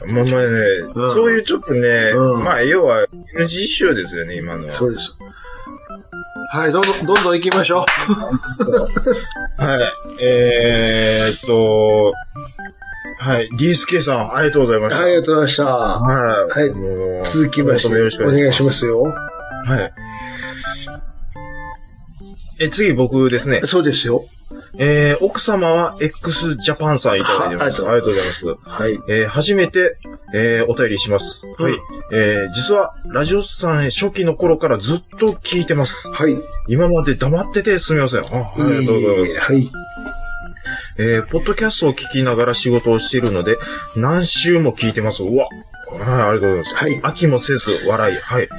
[0.07, 0.57] まあまあね、
[0.95, 3.05] うんそういうちょっとね、うんまあ要は
[3.37, 4.71] NG 集ですよね、今のは。
[4.71, 5.11] そうです。
[6.51, 7.85] はい、どんどん、どんどん行きましょ
[9.57, 9.83] は
[10.19, 10.23] い。
[10.23, 12.13] えーっと、
[13.19, 13.49] はい。
[13.57, 14.89] リースケさん、ありがとうございまう。
[14.89, 15.03] した。
[15.03, 15.65] ありがとうございました。
[15.65, 16.59] はい。
[16.59, 19.03] はい続きまして、よろしくお願いしますよ。
[19.03, 19.13] は
[19.81, 19.93] い。
[22.59, 23.61] え、次僕ですね。
[23.63, 24.25] そうですよ。
[24.77, 27.81] えー、奥様は x ジャパンさんいただいてます。
[27.83, 28.47] はありがとうございます。
[28.61, 28.99] はい。
[29.09, 29.97] えー、初めて、
[30.33, 31.45] えー、お便りします。
[31.45, 31.79] うんはい。
[32.11, 36.09] えー、実は、ラジオスさん初期の頃からずっと聞いてます。
[36.11, 36.37] はい。
[36.67, 38.19] 今まで黙っててすみません。
[38.21, 39.41] あ、ありがとうございます。
[39.51, 39.71] はい。
[40.97, 43.57] えー、ポッドキャストを聞きながら仕事をしているので、
[43.95, 45.23] 何週も聞いてます。
[45.23, 45.47] うわ。
[45.99, 46.75] はい、ありがとうございます。
[46.75, 48.15] はい飽きもせず、笑い。
[48.17, 48.49] はい。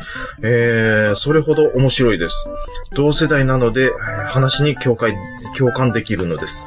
[0.43, 2.47] えー、それほど面白いです。
[2.93, 5.13] 同世代なので、えー話に共感、
[5.59, 6.67] 共感できるのです。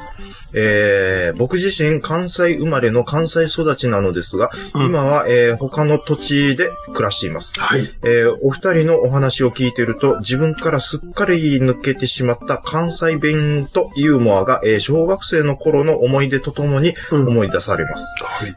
[0.52, 7.58] えー、僕自身関西生まれの関西育ちなのですが、うん今は、えー他の土地で暮らしています。
[7.58, 7.94] はい。
[8.04, 18.06] えーお二人のお話を聞いていると、自分からすっかり抜けてしまった関西弁とユーモアが、えー小学生の頃の思い出とともにうん思い出されます。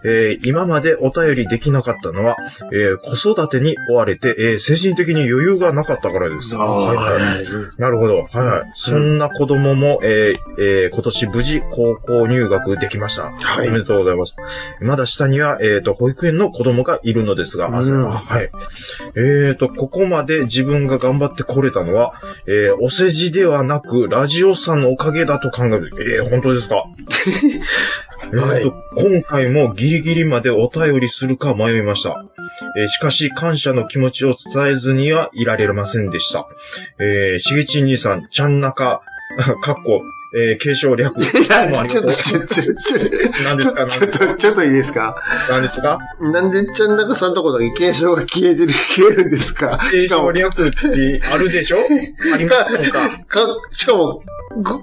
[0.04, 2.36] えー今までお便りできなかったのは、
[2.72, 6.56] えー子育てに追われて、えー精神的に余裕がなかったからです。
[6.56, 7.46] ああ、はいはいはい。
[7.78, 8.18] なるほど。
[8.18, 8.72] はいはい。
[8.76, 13.32] そんな子供も、えーえー今年無事高校入学できました。
[13.32, 14.36] はいおめでとうございます。
[14.82, 18.50] まだ下には、えっ、と、保育園の子供がいるのですが、あうんはい。
[19.16, 22.16] えっ、と、ここまで自分が頑張ってこれたのは、
[22.48, 25.92] えーお世辞ではなく、ラジオさんのおかげだと考える。
[26.18, 26.84] えー本当ですか？
[28.32, 32.26] えーと、今回もギリギリまでお便りするか迷いました。
[32.78, 36.46] えーしかし、感謝の気持ちを伝えずにはいられませんでした。
[37.00, 39.02] えー、しげちん兄さん、ちゃんなか、
[39.64, 41.16] かっこ、えー、継承略。
[41.16, 42.12] どうもありちょっと。
[42.14, 43.88] ちょっと、ちょっと、ちょっと、何ですか？
[43.88, 45.16] ちょっと、ちょっといいですか？
[45.50, 45.98] 何ですか？
[46.22, 49.80] なんでちゃん中さんとこだけ継承が消えてる、消えるんですか？
[49.90, 51.78] 継承、略ってあるでしょ？
[52.32, 53.10] ありますのか。
[53.28, 53.40] か、
[53.72, 54.22] しかも、
[54.64, 54.80] かっ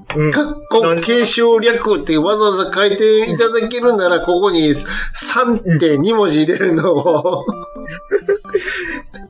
[0.68, 7.44] こ継承略ってわざわざ書いていただけるなら、ここに3って2文字入れるのを、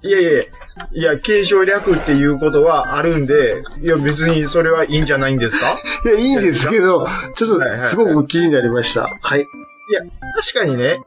[0.02, 0.42] いやいやいや、
[0.92, 5.76] いや、継承略っていうことはあるんで、いや別にそれはいいんじゃないんですか？
[6.06, 9.08] いや、いいんですけど、ちょっとすごく気になりました。
[9.20, 9.40] はい。
[9.40, 10.02] いや、
[10.36, 11.00] 確かにね、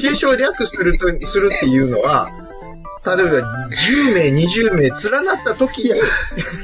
[0.00, 2.28] 継承略すると、するっていうのは、
[3.04, 5.90] 例えば10名、20名連なった時に、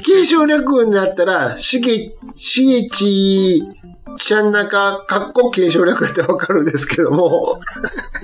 [0.05, 3.63] 継承略になったら、しげ、しげち、
[4.17, 7.59] ちゃん中、かっこ継承略ってわかるんですけども、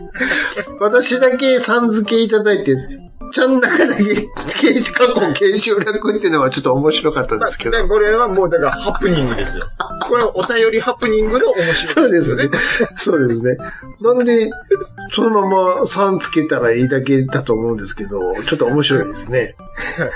[0.79, 2.75] 私だけさん付けいただいて、
[3.33, 7.83] ちゃん中だけ、継承、かっこ継承略っていうのはちょっと面白かったんですけどだか。
[7.83, 9.63] らこれはもうだからハプニングですよ。
[10.07, 11.75] これはお便りハプニングの面白い。
[11.87, 12.49] そうですね。
[12.95, 13.57] そうですね。
[14.01, 14.51] なんで、
[15.11, 19.55] そのまま3つけたらいいだけだと思うんですけど、ちょっと面白いですね。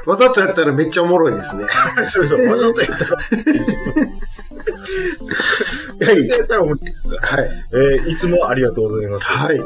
[0.05, 1.65] わざとやったらめっちゃおもろいですね。
[1.65, 3.17] はそうそう、わざとやったら。
[6.13, 6.27] い。
[6.27, 7.65] やったら思ってはい。
[7.73, 9.25] えーいつもありがとうございます。
[9.25, 9.65] はい。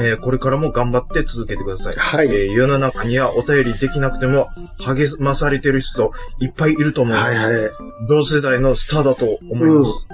[0.00, 1.94] えーこれからも頑張って続けてください。
[1.94, 7.46] はいえー世の中にはお便りできなくても励まされてる人いっぱいいると思います。
[7.46, 7.70] はいはい。
[8.08, 10.08] 同世代のスターだと思います。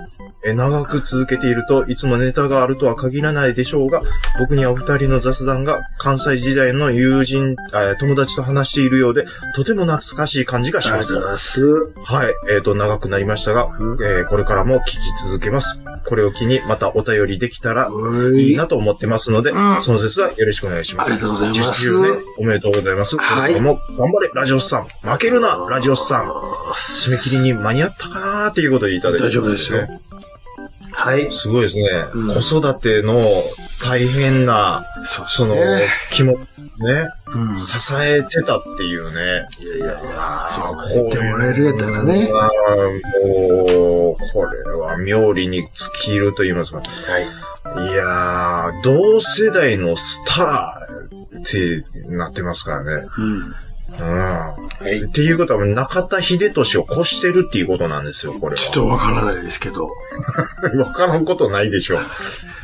[0.44, 4.02] えー長く続けているといつもネタがあるとは限らないでしょうが、
[4.38, 11.22] 僕にはお二人の雑談が関西時代の友人、えー友達と話しているようで、とても懐かしい感じがしますありがとうご。
[11.22, 11.92] ざいます。
[12.04, 12.34] はい。
[12.50, 13.68] えっ、と、長くなりましたが、
[14.02, 15.78] えーこれからも聞き続けます。
[16.06, 17.88] これを機にまたお便りできたら
[18.34, 21.12] いいなと思ってますので、うんその説はよろしくお願いします。
[21.12, 23.16] ありがとうございます10周年おめでとうございます。
[23.18, 24.84] はいこれからも頑張れ、ラジオスさん。
[25.02, 26.26] 負けるな、ラジオスさん。
[26.26, 29.88] 締め切りに間に合ったかなーっていうことでいただいてます、大丈夫ですよ。
[30.92, 31.30] はい。
[31.32, 31.88] すごいですね。
[32.14, 33.44] うん子育ての
[33.82, 36.38] 大変な、そうそのね、気も、ね、
[37.34, 37.56] うん。
[37.56, 39.20] い支えてたっていうね。
[39.20, 42.28] やいやいや、そう言ってもらえるやったらね。
[43.24, 45.68] もう、これは妙利に尽
[46.02, 46.78] きると言いますか。
[46.78, 46.84] は
[47.20, 47.24] い。
[47.92, 53.06] いやー、同世代のスターってなってますからね。
[53.18, 53.54] うん。
[53.98, 54.06] うん。
[54.06, 54.54] は
[54.88, 55.02] い。
[55.02, 58.58] っていうことは、中田秀俊を越してるっていうことなんですよ、これは。
[58.58, 59.90] ちょっとわからないですけど。
[60.78, 61.98] わからんことないでしょ。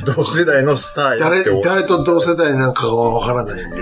[0.03, 3.81] 同世代のスターや誰って、誰と同世代なんかはわからないんで。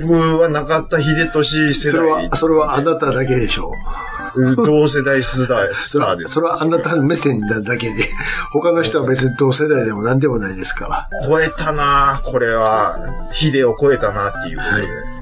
[0.00, 4.10] 僕は中田秀俊世代それは、、それはあなただけでしょう。
[4.56, 6.32] 同世代スタースターです。
[6.32, 8.04] それはあなたの目線なだけで、
[8.52, 11.26] 他の人は別に同世代でも何でもないですから。
[11.26, 12.96] 超えたなこれは、
[13.32, 15.19] 秀を超えたなっていうことで。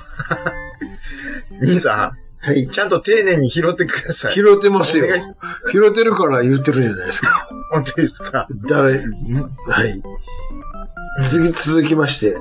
[1.62, 2.70] 兄さはいん、。
[2.70, 4.34] ちゃんと丁寧に拾ってください。
[4.34, 5.06] 拾ってますよ。
[5.72, 7.48] 拾ってるから言ってるじゃないですか。
[7.72, 8.46] 本当ですか？
[8.68, 9.04] 誰、はい。
[11.22, 12.36] 次、続きまして。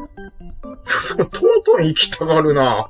[1.18, 1.30] トン
[1.64, 2.62] トン行きたがるな。
[2.62, 2.90] は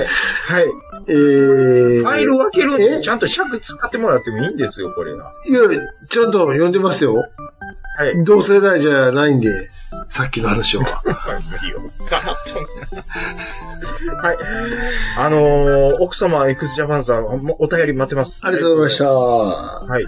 [0.00, 0.06] い。
[0.46, 0.64] はい。
[1.08, 2.96] えー、ファイル分けるんえ？
[2.98, 5.32] で、ちゃんと尺使ってもらってもいいんですよ、これが。
[5.48, 5.60] いや、
[6.08, 7.16] ちゃんと読んでますよ。
[7.98, 8.24] はい。
[8.24, 9.50] 同世代じゃないんで、
[10.08, 10.84] さっきの話は。
[11.50, 11.80] 無理よ。
[14.22, 14.38] はい。
[15.18, 18.40] あのー、奥様、x ジャパンさん、もお便り待ってます。
[18.42, 19.08] ありがとうございました。
[19.08, 20.04] はい。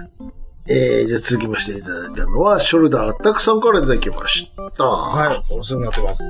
[0.70, 4.84] えー、じゃあ続きましていただいたのは、ショルダーアタックさんからいただきました。
[4.84, 5.44] はい。
[5.54, 6.22] お世話になってます。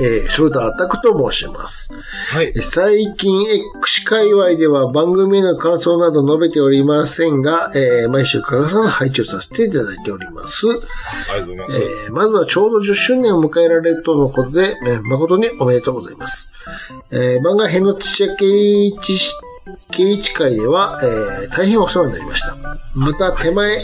[0.00, 1.92] えー、ショルダーアタックと申します。
[2.30, 2.50] はいえ。
[2.58, 3.46] ー最近、
[3.78, 10.66] X 界隈では番組への感想など述べておりませんが、えー、毎週欠かさず配置をさせていただいております。
[10.68, 11.82] ありがとうございます。
[11.82, 16.52] えーまずはちょうど10周年を迎えられるとのことで、えー誠におめでとうございます。
[17.10, 18.46] えー番外編の土屋圭
[18.86, 19.18] 一
[19.64, 22.56] し、圭一会では、えー大変お世話になりました。
[22.94, 23.80] また手前。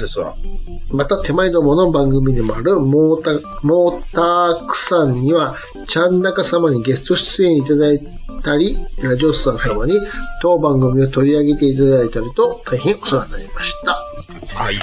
[0.91, 8.01] また手前どもの番組でもあるモータ、モータークさんには、ちゃんなか様にゲスト出演いただい
[8.43, 9.95] たり、ラジオスさん様に
[10.43, 14.10] 当番組を取り上げていただいたりと、大変お世話になりました。
[14.55, 14.77] は、い。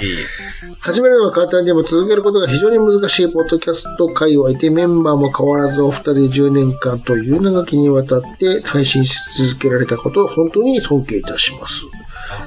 [0.80, 11.84] 始めるのは簡単でも続けることが非常に難しいポッドキャスト界を相手メンバーも変わらずお二人10年間という長きにわたって配信し続けられたことを本当に尊敬いたします。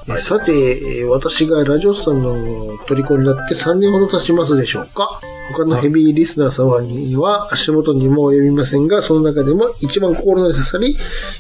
[0.08, 5.20] えさて、えー私がラジオスさんの虜になって3年ほど経ちますでしょうか？
[5.54, 10.96] 他のヘビーリスナー様には足元にも及びませんが、その中でも一番心に刺さり、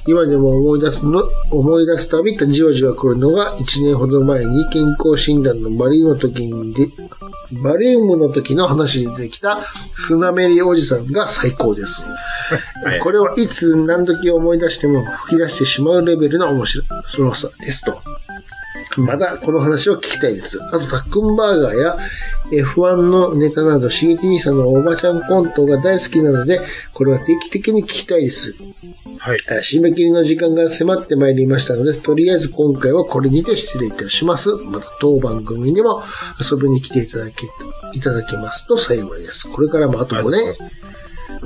[0.05, 6.89] 今でも思い出すの、思い出すたびじわじわ来るのが、1年ほど前に健康診断のバリウムの時にで、
[7.63, 9.61] バリウムの時の話で出てきた
[9.93, 12.03] スナメリおじさんが最高です。
[12.83, 16.83] はいこれはいつ何時思い出しても吹き出してしまうレベルの面白
[17.33, 18.01] さですと。
[18.97, 20.59] まだこの話を聞きたいです。
[20.61, 21.97] あと、タックンバーガーや
[22.51, 26.59] F1 のネタなど、しげき兄さんのおばちゃんコントが大好きなので、
[26.93, 28.55] これは定期的に聞きたいです。
[29.17, 29.37] はい。
[29.49, 34.49] えー締め切りの時間が迫ってまいりましたので、とりあえず今回はこれにて失礼いたします。
[34.51, 36.03] また当番組にも
[36.39, 37.47] 遊びに来ていただけ、
[37.93, 39.47] いただけますと幸いです。
[39.47, 40.53] これからもあと5年、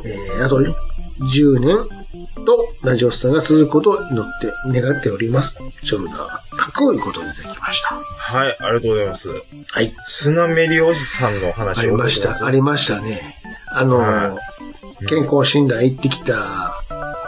[0.04, 2.05] えーあと10年
[2.45, 5.58] とラジオスさんが続くことを祈って、願っております。
[5.84, 7.95] ショルダー、たくいうことでいただきました。
[7.95, 9.30] はい、ありがとうございます。
[9.30, 9.93] はい。
[10.06, 12.45] スナメリおじさんのあ話りました。
[12.45, 13.38] ありましたね。
[13.67, 14.38] あの、は
[15.08, 16.71] 健康診断行ってきた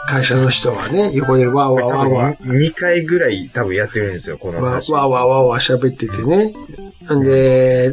[0.08, 4.92] 会社の人はね、横でわーわーわーわー2回ぐらい多分やってるんですよ、このわ話。
[4.92, 6.54] わーわーわーわー喋っててね。
[7.14, 7.92] んで、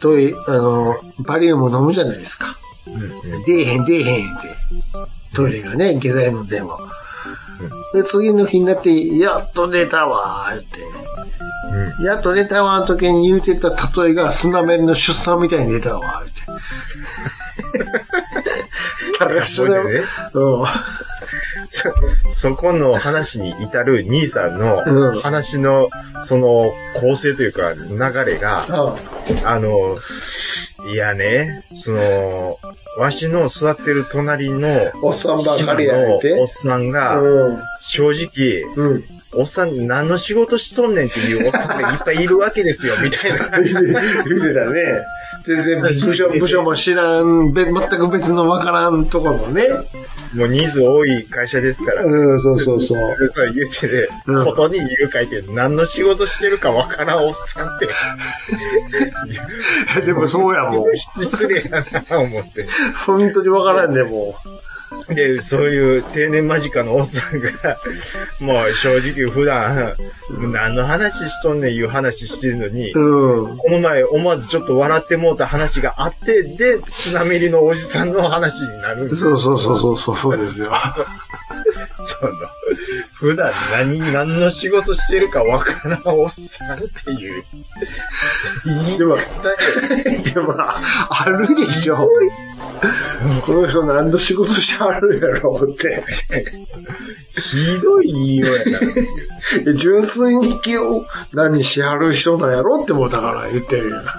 [0.00, 2.56] トイ、あの、バリウム飲むじゃないですか。
[2.86, 4.48] うんうん出えへん出えへんって。
[5.34, 6.78] トイレがね、下剤飲んでも。
[7.92, 10.80] で、次の日になって、やっと出たわーって。
[12.02, 13.70] やっと出たわーの時に言うてた
[14.02, 16.34] 例えがスナメリの出産みたいに出たわーって。
[19.44, 20.02] そね
[20.34, 20.64] うん。
[21.70, 21.92] そ、
[22.30, 25.88] そこの話に至る兄さんうんの話の、
[26.22, 28.96] その構成というか流れが、あ
[29.44, 29.98] あの、
[30.92, 32.58] いやね、その、
[32.98, 35.94] わしの座ってる隣の、おっさんばかりや
[36.40, 36.46] おっ。
[36.46, 37.62] さんが、うん。
[37.80, 39.04] 正直、うん。
[39.36, 43.58] おっさん何の仕事しとんねんっていうおっさんがいっぱいいるわけですよ、みたいな。
[44.24, 45.02] 言うてたね。
[45.44, 49.68] 全然部署、部署も知らん、べ全く別のわからんとこのね。
[50.34, 52.02] もう人数多い会社ですから。
[52.02, 53.18] うん、そうそうそう。
[53.18, 57.88] でそう言うてね、うんことに言う書いて、何の仕事してるかわからんおっさんって、
[60.06, 60.96] でもそうやもん。
[61.22, 62.66] 失礼やな、思って。
[63.06, 64.34] 本当にわからんで、も
[65.08, 67.50] で、そういう定年間近のおっさんが、
[68.40, 69.94] もう正直普段、
[70.52, 72.98] 何の話しとんねんいう話してるのに、う。
[72.98, 73.56] うん。
[73.58, 80.72] この前思わずちょっと笑ってもうた話があって、で、スナメリのおじさんの話になるんですそうそうそうそうそう、そうですよ。
[82.04, 82.32] その、
[83.12, 87.44] 普段何、何の仕事してるかわからんおっさんっていう。
[88.98, 89.16] でも、
[90.34, 92.08] でも、あるでしょ。
[93.44, 96.04] この人何の仕事してあるやろって。
[97.40, 98.78] ひどい言いようやな。
[99.66, 103.96] え 純粋に気を何しはる人なんやろってもうだから言ってるよ。
[103.96, 104.16] なる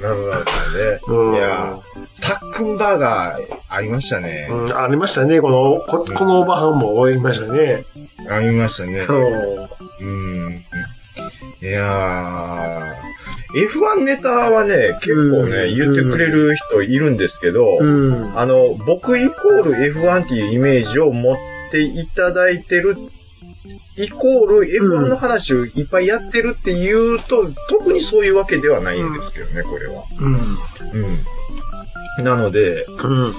[0.00, 1.00] ほどね。
[1.08, 1.78] うんいや、
[2.20, 4.48] タックンバーガーありましたね。
[4.50, 5.40] うん、ありましたね。
[5.40, 7.84] この、ここのおばはんもおりましたね。
[8.28, 9.00] ありましたね。
[9.00, 10.46] うん。
[10.46, 10.64] うん。
[11.60, 12.92] いやー、
[13.54, 21.36] F1 ネタはね、結構ね、うん、言ってくれる人いるんですけど、うん、あの、僕イコール F1 っていうイメージを持っ
[21.70, 22.96] ていただいてる、
[23.98, 30.04] イコール F1 の話をいっぱいやってるっていうと、うん、特にそういうわけではないんですけどね、これは。
[32.18, 32.24] うん。
[32.24, 33.34] なので、うん。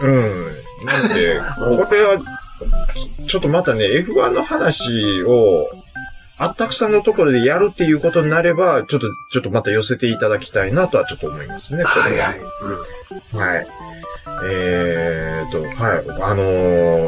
[0.00, 0.62] うん。
[0.84, 1.40] なんで、
[1.86, 2.18] これは、
[3.28, 5.68] ちょっとまたね、F1 の話を、
[6.38, 11.84] あったくさんのところでやるっていうことになれば、ちょっと、ちょっとまた寄せていただきたいなとはちょっと思いますね。
[11.84, 13.56] これはいはい。
[13.56, 13.66] はい。
[14.44, 16.22] えーと、はい。
[16.22, 16.42] あの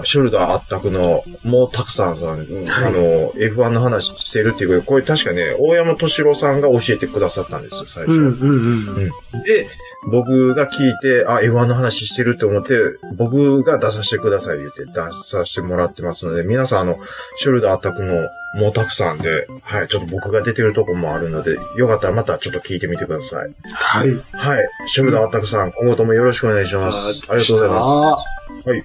[0.03, 8.13] ーショルダーあったくの、もうたくさんさん、あのー F1 の話してるっていうことで、これ確かね、大山敏郎さんが教えてくださったんですよ、最初。
[8.13, 9.43] うん、うん、うん。
[9.43, 9.69] で、
[10.11, 12.75] 僕が聞いて、あ、F1 の話してるって思って、
[13.17, 14.93] 僕が出させてください言って出
[15.25, 16.99] させてもらってますので、皆さんあの、
[17.37, 23.55] ショルダーアタックのもうたくさんで、はい、ちょっと僕が出てるとこもあるので、よかったらまたちょっと聞いてみてください。
[23.73, 24.23] はい。
[24.33, 27.27] はい、ショルダーアタックさん、今後ともよろしくお願いします。
[27.29, 28.19] ありがとうございま
[28.63, 28.69] す。
[28.69, 28.85] はい。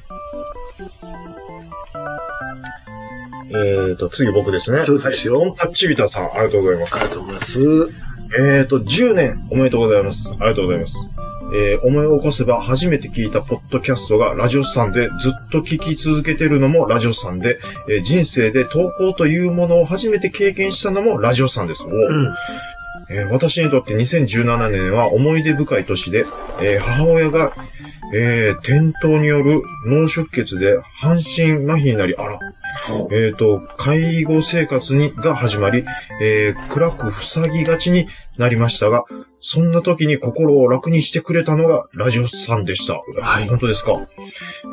[3.51, 4.83] えーと、次僕ですね。
[4.85, 7.09] そうですよはい、タッチビタさん、ありがとうございますあり。
[7.09, 8.08] がとうございます。
[8.37, 10.29] えーと、10年おめでとうございます。
[10.31, 10.95] ありがとうございます。
[11.51, 17.59] えー思い起こせば初めて聞いたポッドキャストがラジオスさんでずっと聞き続けてるのもラジオスさんで、
[17.89, 21.83] えー人生で投稿というものを初めて経験したのもラジオスさんです。
[21.83, 22.33] おうん。
[23.09, 26.25] えー私にとって2017年は思い出深い年で、
[26.61, 27.53] えー母親が、
[28.13, 32.39] えー転倒による脳出血で半身麻痺になり、あら、
[33.11, 35.85] えっ、と、介護生活に、が始まり、
[36.21, 38.07] えー暗く塞ぎがちに
[38.37, 39.05] なりましたが、
[39.41, 42.95] そんな時に心を楽にしてくれたのがラジオさんでした。
[43.21, 43.93] はい本当ですか？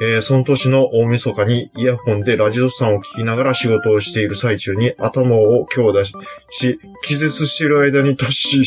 [0.02, 6.14] えーその年の大晦日にイヤホンでラジオさんを聞きながら仕事をしている最中に頭を強打し、
[7.02, 8.62] 気絶している間に年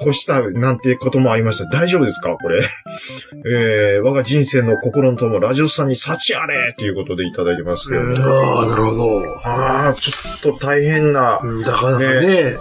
[0.00, 1.70] 越 したなんてこともありました。
[1.70, 2.36] 大丈夫ですか？
[2.40, 2.62] これ。
[3.46, 8.14] えー我が人生の心の友、ラジオさんに幸あれということでいただいてますけども。
[8.18, 9.38] ああ、なるほど。
[9.44, 12.56] ああ、ちょっと大変なうんだからね、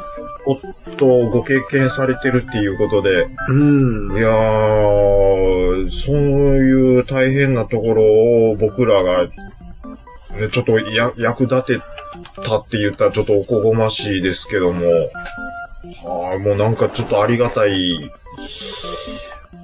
[0.56, 0.60] こ
[0.98, 4.18] とをご経験されてるっていうことで、うん。
[4.18, 8.04] いやー、そういう大変なところ
[8.52, 9.32] を僕らが、ね、
[10.52, 11.82] ちょっとや役立て
[12.46, 15.10] たって言ったらちょっとおこごましいですけども、
[16.06, 18.12] ああ、もうなんかちょっとありがたい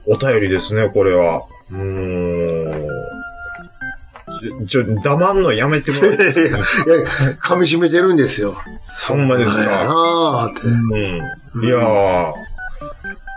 [0.06, 1.44] お便りですね、これは。
[1.72, 2.53] うーん。
[4.68, 6.32] ちょ、黙んのやめてもらって いや、
[7.42, 8.56] 噛み締めてるんですよ。
[9.08, 10.68] ほんまですかそうなんやなーって。
[10.68, 11.66] うん。
[11.66, 12.34] いやー、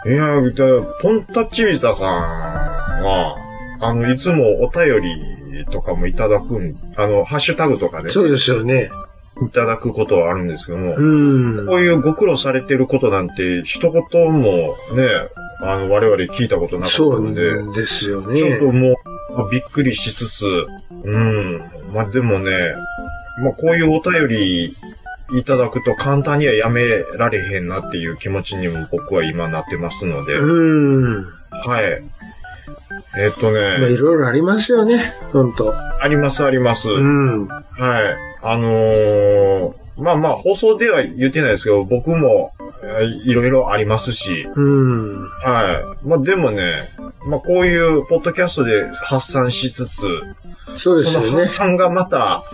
[0.06, 0.42] いや
[1.02, 2.08] ポンタッチビザさん
[3.02, 3.36] は、
[3.80, 8.90] あの、いつもお便りとかもいただくん、あの、ハッシュタグとかでそうですよね。
[9.42, 11.66] いただくことはあるんですけども、うん。
[11.66, 13.92] こういうご苦労されてることなんて、一言
[14.32, 15.28] もね、
[15.60, 18.64] あの、我々聞いたことなかったそうので、ですよちょっねと。
[18.72, 18.94] もう、
[19.44, 20.46] びっくりしつつ、
[21.04, 21.58] うん。
[21.92, 22.74] まあ、でもね、
[23.42, 24.76] まあ、こういうお便り
[25.32, 26.86] いただくと簡単にはやめ
[27.18, 31.24] られへんなっていう気持ちにも僕は今なってますので、うん。
[31.64, 32.02] はい。
[33.18, 34.98] えっとまあ、いね、ろいろありますよね。
[35.32, 35.74] ほんと。
[36.00, 36.90] ありますあります。
[36.90, 37.46] うん。
[37.48, 38.16] はい。
[38.42, 42.52] あのーまあまあ、放送では言ってないですけど、僕も、
[42.84, 45.28] えーいろいろありますし、うん。
[45.28, 46.06] はい。
[46.06, 46.90] まあでもね、
[47.26, 50.00] まあこういうポッドキャストで発散しつつ、
[50.74, 51.46] そうですその発。
[51.48, 52.44] 散がまた、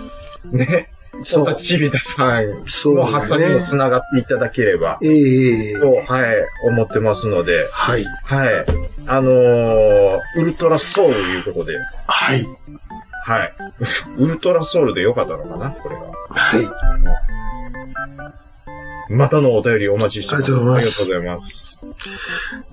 [0.51, 0.89] ね、
[1.25, 2.64] そうポタチビタさん
[2.95, 3.61] の発散にも。
[3.61, 6.35] 繋がっていただければ、ええと、はい、
[6.68, 8.05] 思ってますので、はい。
[8.25, 8.66] はい。
[9.07, 12.47] あのーウルトラソウルいうことで、はい。
[13.25, 13.53] はい。
[14.18, 16.03] ウルトラソウルでよかったのかなこれが。
[16.29, 16.66] はい。
[19.13, 20.45] またのお便りお待ちしてます。
[20.45, 21.81] ありがとうございますありがとうございます。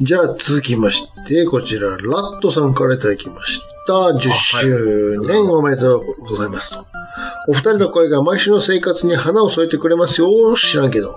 [0.02, 3.94] じゃあ続きまして、こちら、ラットさんからいただきました。
[3.94, 6.86] 10周年おめでとうございますと。
[7.48, 10.30] お二人の声が毎週の生活に花を添えてくれますよ。
[10.56, 11.16] 知らんけど。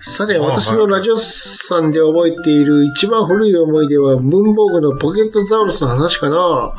[0.00, 6.74] さて、あ私のラジオさんで覚えている一番古い思い出は、文房具のポケットザウルスの話かな。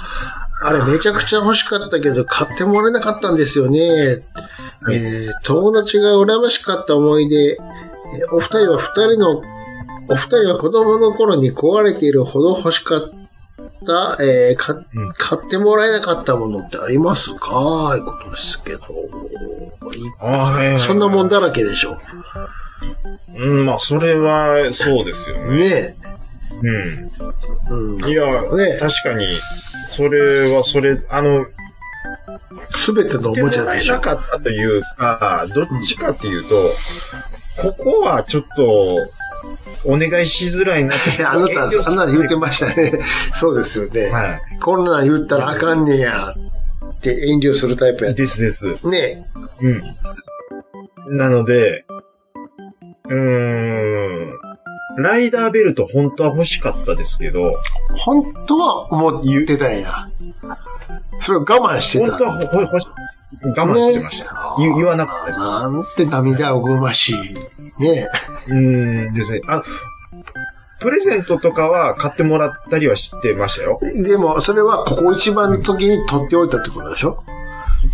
[0.61, 3.79] あれめちゃくちゃ欲しかったけど、買ってもらえなかったんですよね。
[3.79, 9.41] えー友達が羨ましかった思い出、えーお二人は二人の
[10.07, 13.09] お二人は子供の頃に壊れているほど欲しかっ
[13.85, 14.85] た、えーかん
[15.17, 17.93] 買ってもらえなかったものってありますか？
[17.95, 18.81] いうことですけど。
[20.79, 21.97] そんなもんだらけでしょ。
[23.35, 25.57] うん、まあ、それは、そうですよね。
[25.57, 25.97] ね
[26.61, 26.67] うん。
[26.67, 27.09] え。
[27.69, 28.05] うん。
[28.05, 29.25] いや、ね確かに、
[29.89, 31.45] それはそれ、あの、
[32.75, 33.99] すべてのおもちゃでしょな。
[33.99, 36.73] かったというか、どっちかっていうと、
[37.57, 39.07] ここはちょっと、
[39.83, 41.23] お願いしづらいなって。
[41.25, 42.99] あなた、あんなの言ってましたね。
[43.33, 44.07] そうですよね。
[44.09, 48.15] はこんなん言ったらあかんねやって遠慮するタイプやい。
[48.15, 48.65] ですです。
[48.83, 49.25] ね
[49.61, 51.17] うん。
[51.17, 51.85] なので、
[53.07, 54.39] うーん、
[54.97, 57.55] ライダーベルト本当は欲しかったですけど、
[57.97, 60.09] 本当は思ってたんや。
[61.21, 62.11] それを我慢してた。
[62.11, 62.87] 本当はほ、ほ、ほし、
[63.43, 64.31] 我慢してましたよ。
[64.59, 65.39] 言言わなかったです。
[65.39, 67.15] なんて涙をぐましい。
[67.81, 68.07] ね
[68.47, 69.41] うーんですね。
[69.47, 69.63] あ、
[70.79, 73.79] プレゼントとかは買ってもらったりはしてましたよ。
[73.81, 77.23] でも、それはここ一番の時に取っておいたってことでしょ？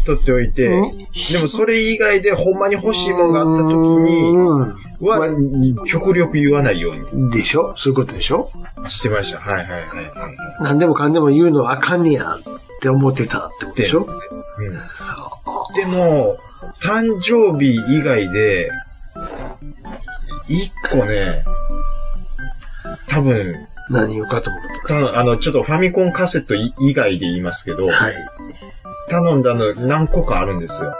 [0.06, 0.68] 取っておいて。
[0.68, 0.92] うん
[1.32, 5.28] でもそれ以外でほんまに欲しいものがあった時にうは、
[5.86, 7.30] 極力言わないようにん。
[7.30, 7.74] でしょ？
[7.78, 8.50] そういうことでしょ？
[8.88, 9.40] してました。
[9.40, 9.86] はいはいはいはい。
[10.62, 12.40] 何でもかんでも言うのはあかんねやっ
[12.82, 14.06] て思ってたってことでしょ？
[14.58, 14.78] うん
[15.76, 16.38] でも、
[16.82, 18.70] 誕生日以外で、
[20.48, 21.44] 一個ね、
[23.08, 23.56] 多分、
[23.90, 25.20] 何言うかと思った？
[25.20, 27.92] あの、ちょっとファミコンカセット以以外で言いますけど、はい。
[29.10, 30.94] 頼んだの何個かあるんですよ。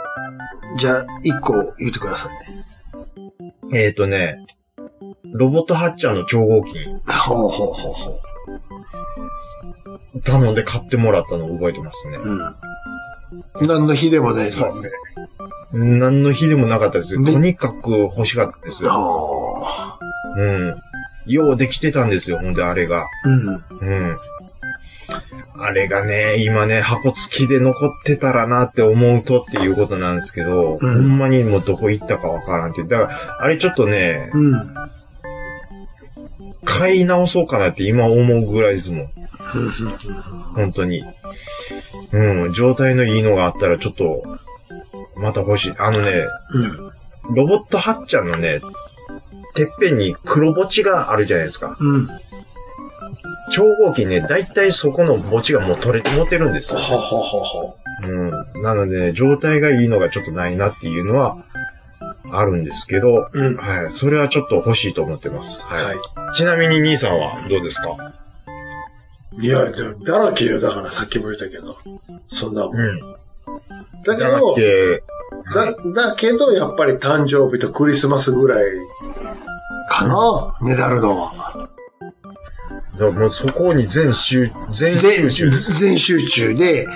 [0.78, 2.64] じゃあ、一個言ってくださいね。
[3.72, 4.44] えっ、ー、とね、
[5.32, 8.20] ロボットハッチャーの超合金ほうほうほうほ
[10.24, 12.18] 頼んで買ってもらったのを覚えてますね。
[12.18, 12.28] う。
[12.28, 12.38] うん。
[13.66, 15.98] 何の日でもないのに。
[16.00, 17.20] 何の日でもなかったですよ。
[17.20, 18.90] ねとにかく欲しかったですよ。
[18.92, 19.98] あ
[20.36, 20.74] うん。
[21.26, 23.02] ようできてたんですよ、ほんであれが。
[23.02, 23.06] あ。
[23.24, 23.64] うん。
[23.80, 24.18] うん。
[25.62, 32.88] あれがね、今ね、箱付きで残ってたらなって思うとっていうことなんですけど、うんほんまにもうどこ行ったかわからんっていう。
[32.88, 34.74] だから、あれちょっとね、うん。
[36.64, 39.08] 買い直そうかなって今思うぐらいですもん。
[40.54, 41.04] 本当に。
[42.12, 44.38] うん、状態のいいのがあったらちょっと、
[45.16, 45.74] また欲しい。
[45.78, 46.26] あのね、
[47.28, 47.34] うん。
[47.34, 48.60] ロボットハッチャーのね、
[49.54, 51.76] てっぺんに黒墓地があるじゃないですか。
[51.78, 52.08] うん。
[53.52, 56.80] 超合金ね、だいたいそこの墓地がもう取れて持ってるんですよ。
[56.80, 57.76] ほほほほ。
[58.02, 58.62] うん。
[58.62, 61.44] なのでね、状態がいいのがちょっとないなっていうのは、
[62.30, 63.56] あるんですけど、うん。
[63.56, 63.92] はい。
[63.92, 65.66] それはちょっと欲しいと思ってます。
[65.66, 65.84] はい。
[65.84, 65.96] はい。
[66.34, 68.14] ちなみに兄さんはどうですか？
[69.38, 69.70] いや、
[70.04, 70.60] だらけよ。
[70.60, 71.76] だからさっきも言ったけど。
[72.28, 72.76] そんなもん。
[72.76, 73.00] うん。
[74.04, 75.02] だけど、け、
[75.54, 75.74] だ、
[76.08, 78.64] だけど、やっぱり誕生日とクリスマスぐらい
[79.90, 81.68] かな、ねだるのは。
[83.02, 85.72] だからもうそこに全集、全全集中です。
[85.78, 86.86] 全集中で、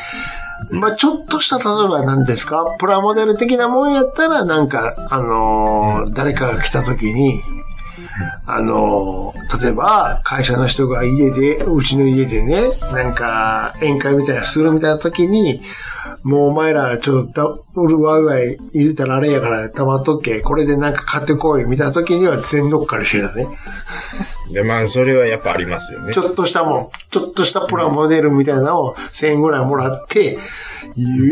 [0.70, 2.64] まあちょっとした、例えば何ですか？
[2.78, 7.40] プラモデル的なもんやったら、なんか、あのー誰かが来た時に、
[8.46, 15.62] あのー例えば、会社の人が家で、うちの家でね、なんか、宴会みたいなするみたいな時に、
[16.22, 23.46] もうお前ら、ちょっとだ、うるわいわい言うたらあれやから、たまっとっけ、これでなんか買ってこい、みたいな時には全乗っかりしてたね。
[24.50, 26.18] で、まあ、それはやっぱありますよねち。
[26.18, 30.38] ょっとしたもん、ちょっとしたプラモデルみたいなのを1000円ぐらいもらって、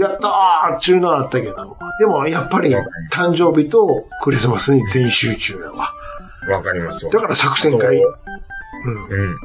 [0.01, 1.77] やったーっていうのはあったけど。
[1.99, 2.75] でも、やっぱり、
[3.13, 5.93] 誕生日とクリスマスに全集中やわ。
[6.49, 7.11] わかりますよ。
[7.11, 7.97] だから作戦会。
[8.03, 8.15] う
[9.11, 9.31] うん。
[9.31, 9.39] ん。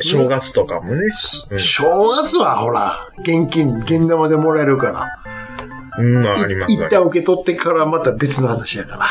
[0.00, 1.02] 正月とかもね。
[1.50, 5.08] うん正月はほら、現金、現玉でもらえるから。
[5.96, 9.06] うん、まあ、ありますい一旦受け取ってからまた別の話やから。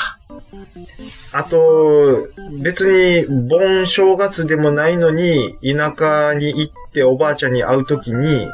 [1.34, 2.28] あと、
[2.62, 8.48] 別に、盆正月でもないのに、田舎に行っておばあちゃんに会うときに、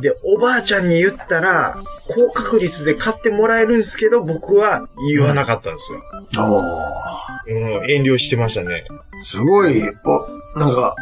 [0.00, 1.76] で、おばあちゃんに言ったら、
[2.08, 6.00] 高確率で買ってもらえるんですけど、僕は言わなかったんですよ。
[6.38, 8.84] おーうん、遠慮してましたね。
[9.24, 10.94] すごい、お、なんか、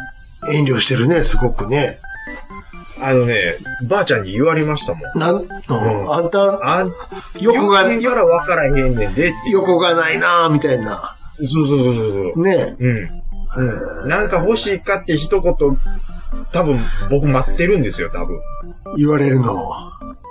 [0.51, 1.99] 遠慮してるね、すごくね。
[3.01, 5.19] あのね、ばあちゃんに言われましたもん。
[5.19, 6.91] なん、うん、あんた、あん、
[7.39, 9.33] 横が、言ってから分からへんねんでって。
[9.51, 11.15] 横がないなみたいな。
[11.37, 12.43] そうそうそうそうそう。
[12.43, 12.97] ねうん。
[12.97, 15.53] えーなんか欲しいかって一言、
[16.51, 16.79] 多分
[17.09, 18.39] 僕待ってるんですよ、多分。
[18.97, 19.55] 言われるの。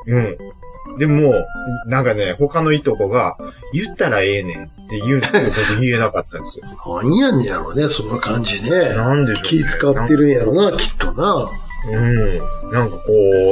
[0.06, 0.38] うん。
[0.98, 1.32] でも、
[1.86, 3.36] なんかね、他のいとこが、
[3.72, 6.66] 言ったらええねんって言うんですけど、僕言えなかったんですよ。
[6.66, 8.70] なんやねんやろね、そんな感じね。
[8.94, 9.42] なんでしょう、ね。
[9.42, 11.50] 気使ってるんやろな、きっとな。
[11.86, 12.72] うん。
[12.72, 13.02] なんかこ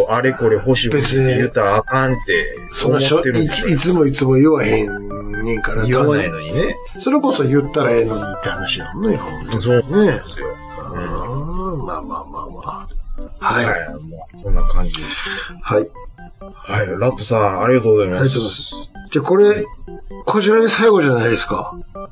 [0.09, 3.77] う、あれこれ欲しいって言ったらあかんって思っそんなしょいてるんですよ。
[3.77, 6.31] ついつもいつも言わへんねんから、言わない。
[6.31, 6.77] のにね。
[6.99, 9.19] それこそ言ったらええのにって話やもんね、
[9.61, 10.13] そうなんね。
[10.13, 10.47] ですよ。
[10.95, 12.89] うんまあまあまあまあ。
[13.41, 13.65] はい。
[13.65, 13.95] はい。
[14.03, 15.23] もう、こんな感じです。
[15.61, 15.91] はい。
[16.41, 16.87] はい。
[16.87, 18.21] ラットさん、ありがとうございます。
[18.21, 18.75] ありがとうございます。
[19.13, 19.65] じゃあこれ、
[20.25, 21.75] こちらで最後じゃないですか？
[21.97, 22.03] あ、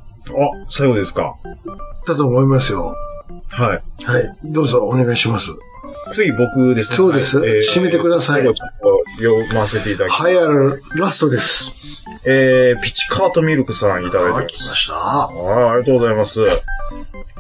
[0.69, 1.35] 最後ですか。
[2.07, 2.95] だと思いますよ。
[3.49, 3.83] はい。
[4.05, 4.39] はい。
[4.45, 5.51] どうぞお願いします。
[6.11, 6.97] 次僕ですね。
[6.97, 10.23] そうですはい締めてくださいちょっと読ませていただきます。
[10.23, 11.73] はい、ある、ラストです。
[12.25, 14.57] えー、ピチカートミルクさんいただいてはい、ます。
[14.57, 14.95] 来ました。
[14.95, 16.41] はい、ありがとうございます。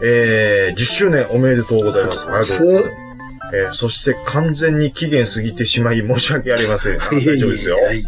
[0.03, 2.29] えー、10周年おめでとうございます。
[2.29, 3.11] ありがとうございます。
[3.53, 6.97] えー、そして完全に期限過ぎてしまい申し訳ありません。
[7.03, 7.77] あ大丈夫ですよ。
[7.77, 8.03] はい。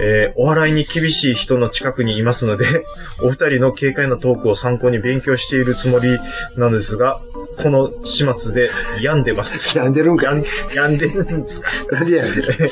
[0.00, 2.82] えー、お笑いに厳しい人の近くにいますので、
[3.20, 6.18] お二人の軽快なトークを参考に勉強しているつもり
[6.56, 7.20] なのですが、
[7.56, 9.76] この始末で病んでます。
[9.76, 11.68] 病んでるんか病んい病んでるんですか？
[11.92, 12.70] なんで病んでる？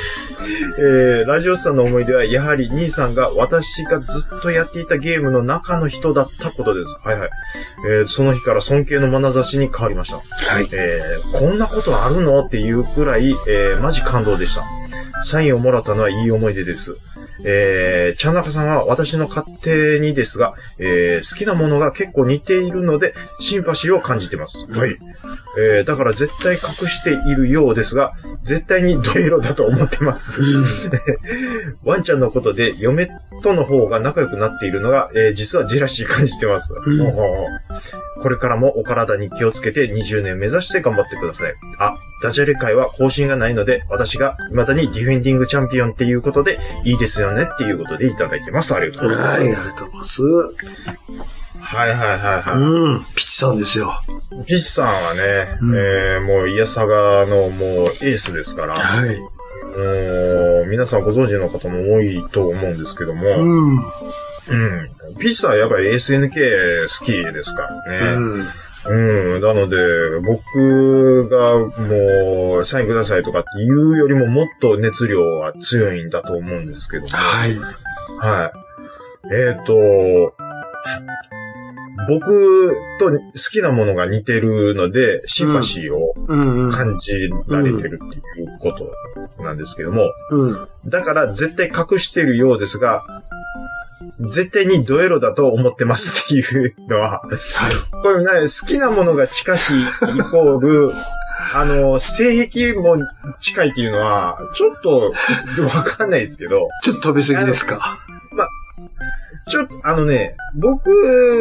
[0.78, 6.98] えー、ラジオスさんの思い出は、やはり兄さんが私がずっとやっていたゲームの中の人だったことです。
[7.04, 7.30] はいはい。
[7.88, 10.16] えー、その日から尊敬の眼差しに変わりました。
[10.16, 10.22] は
[10.60, 10.68] い。
[10.72, 12.40] えー、こんなことあるの？
[12.44, 14.64] っていうくらい、えー、マジ感動でした。
[15.24, 16.96] サインをもらったのはいい思い出です。
[17.44, 24.66] えー、ちゃんなかさんは私の勝手にですが、えー、好きなものが結構似ているので、シンパシーを感じてます。
[24.70, 24.96] はい。
[25.58, 28.12] えー、だから絶対隠しているようですが、
[28.42, 30.42] 絶対にドエロだと思ってます。
[31.84, 33.10] ワンちゃんのことで嫁
[33.42, 36.74] との方が仲良くなっているのが、えー実はジェラシー感じてます。
[38.22, 41.54] これからもお体に気をつけて20年目指して頑張ってください。
[41.78, 48.74] あ、ダジャレ界は更新がないので、私が未だにディフェンディングチャンピオンっていうことでいいですよねっていうことでいただいてます。
[48.74, 49.40] ありがとうございます。
[49.40, 50.22] はい、ありがとうございます。
[51.60, 52.58] はいはいはいはい。
[52.58, 53.92] うん、ピチさんですよ。
[54.46, 59.20] ピッチさんはね、うんえー、もう、イヤサガのもうエースですから、はい。
[59.20, 63.76] もう、皆さんご存知の方も多いと思うんですけども、うん。
[63.76, 64.90] うん。
[65.18, 68.14] ピッチさんはやっぱり SNK 好きですからね。
[68.14, 68.48] うん。
[68.86, 69.40] うん。
[69.40, 69.76] なので、
[70.20, 77.08] 僕がもう、サインくださいとかっていうよりももっと熱量は強いんだと思うんですけども。
[77.10, 77.54] はい。
[78.18, 78.52] はい。
[79.32, 80.34] えっ、と、
[82.08, 83.18] 僕と好
[83.52, 86.14] きなものが似てるので、シンパシーを。
[86.72, 90.68] 感じられてるっていうことなんですけども、うん。
[90.86, 93.22] だから絶対隠してるようですが、
[94.28, 97.22] 絶対にドエロだと思ってますっていうのは、
[98.02, 99.84] これね、好きなものが近しいイ
[100.30, 100.92] コール、
[101.54, 102.96] あの、性癖も
[103.40, 105.12] 近いっていうのは、ちょっと
[105.62, 107.98] わかんないですけど、ちょっと飛びすぎですか？
[109.50, 110.90] ちょっと、あのね、僕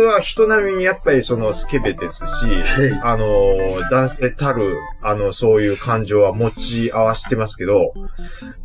[0.05, 3.01] は人並みにやっぱりそのスケベですし、はい。
[3.03, 7.93] あの、男性たる、あの、そういう感情は持ち合わせてますけど、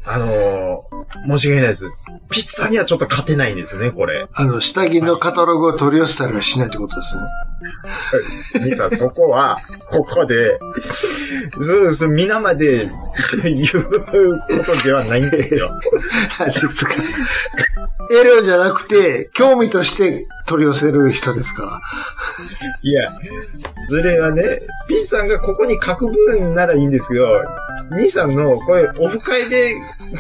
[0.05, 0.85] あの、
[1.27, 1.91] 申し訳ないです。
[2.31, 4.27] ピッツさんにはちょっと勝てないんですね、これ。
[4.33, 7.29] あの、下着のカタログを取り寄せたりはしないってことですよね。
[8.61, 9.59] 兄さん、そこは、
[9.91, 10.59] ここで、
[11.61, 12.91] そうそう、皆まで
[13.43, 15.71] 言うことではないんですよ。
[16.39, 16.93] 何ですか。
[18.13, 21.63] エロじゃなくて、興味として取り寄せる人ですか？
[21.65, 21.81] ら。
[22.83, 23.11] いや、
[23.89, 27.27] それはね、ピッチさんがここに書く分ならいいんですけど、
[27.91, 29.75] 兄さんの、これ、オフ会で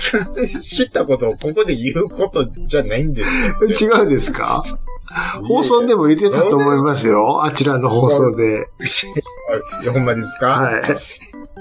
[0.63, 3.91] 知ったことをここで言うことじゃないんですよ。
[3.99, 4.65] 違うんですか？
[5.47, 7.45] 放送でも言ってたと思いますよ。
[7.45, 8.69] あちらの放送で。
[9.83, 10.47] いや、ほんまですか？
[10.49, 10.83] はい。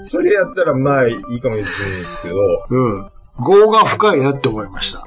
[0.06, 2.36] それやったらまあいいかもしれないですけど、
[2.70, 3.10] うん。
[3.46, 5.00] 業が深いなって思いました。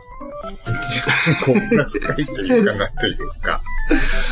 [1.46, 3.60] こんな深いというかなというか。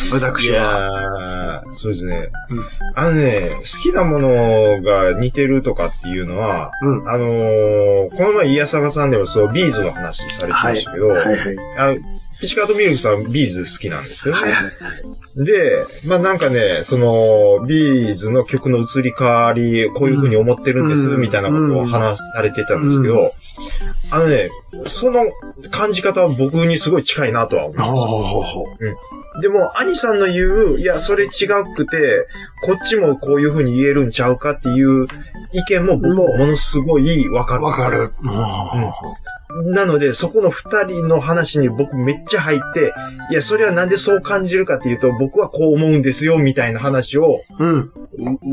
[0.08, 0.58] い私は。
[0.58, 2.30] やー、そうですね。
[2.52, 2.66] うん
[2.98, 7.10] あのね、好きなものが似てるとかっていうのは、うん。
[7.10, 10.78] あのーこの前、イヤサガさんでもそう、ビーズの話されてまはい。
[10.78, 11.38] したけど、はいはい。
[11.78, 11.96] あ
[12.42, 14.42] チカートミルクさん、 B'z 好きなんですよね。
[14.42, 14.60] はいは
[15.38, 15.46] い。
[15.46, 23.32] で、まあなんかね、その、 B'z の曲の移り変わり、こういう風に思ってるんです、うんみたいなことを話されてたんですけど、う
[24.12, 24.50] あのね、
[24.88, 25.26] その
[25.72, 28.66] 感じ方は僕にすごい近いなとは思いまほううほうほ
[29.36, 29.42] た。
[29.42, 32.28] でも、兄さんの言う、いや、それ違くて、
[32.64, 35.08] こっちもこういう風に言えるんちゃうかっていう
[35.52, 37.60] 意見も僕もうものすごいわかう。
[37.60, 37.66] る。
[37.66, 38.12] わかる。
[39.64, 42.94] なので、そこの二人の話に僕めっちゃ入って、
[43.32, 47.92] いや、それはなんでそう感じるかっていうと、僕はこう思うんですよ、みたいな話を、うん。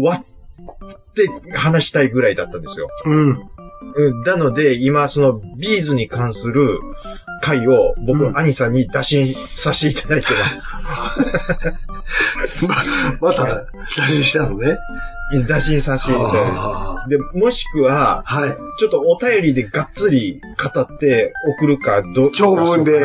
[0.00, 2.88] 割って話したいぐらいだったんですよ。
[3.04, 3.40] うん。
[3.94, 6.80] うんなので、今、その、ビーズに関する
[7.42, 11.26] 回を、僕、うん兄さんに打診させていただいてま
[12.46, 12.64] す。
[12.64, 12.74] ま、
[13.20, 13.44] また、
[13.98, 14.78] 大事したのね。
[15.46, 17.16] 打診させていただいはて。
[17.16, 18.32] で、もしくは、い。
[18.32, 18.56] はい。
[18.78, 23.04] ちょっとお便りでがっつり語って送るか、ど、長文で。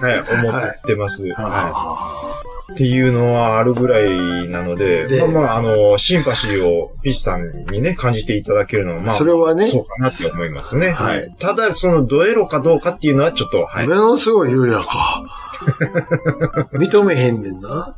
[0.00, 1.24] はい、思ってます。
[1.24, 1.32] はい。
[1.34, 2.28] は
[2.72, 10.90] っていうのはあるぐらいなので、でまあまあ、あの、シンパシーをピッチさんにね、感じていただけるのは、まあ、それはねそうかなって思いますね。
[10.90, 11.34] はい。
[11.38, 13.88] ただ、その、ドエロかどうかっていうのはちょっと、はい。
[13.88, 15.48] ものすごい言うやんか。
[16.74, 17.94] 認めへんねんな。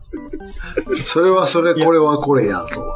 [1.04, 2.94] それはそれ、これはこれやと。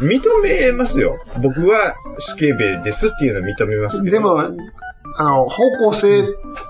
[0.00, 1.18] 認めますよ。
[1.42, 4.16] 僕はスケベですっていうのを認めますけど。
[4.16, 6.22] でも、あの、方向性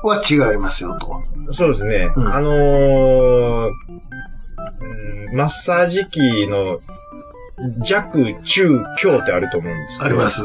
[0.02, 1.22] は違いますよと。
[1.52, 2.10] そうですね。
[2.16, 6.78] うんあのーうんマッサージ機の
[7.82, 10.10] 弱、中、強ってあると思うんですけど。
[10.10, 10.42] あります。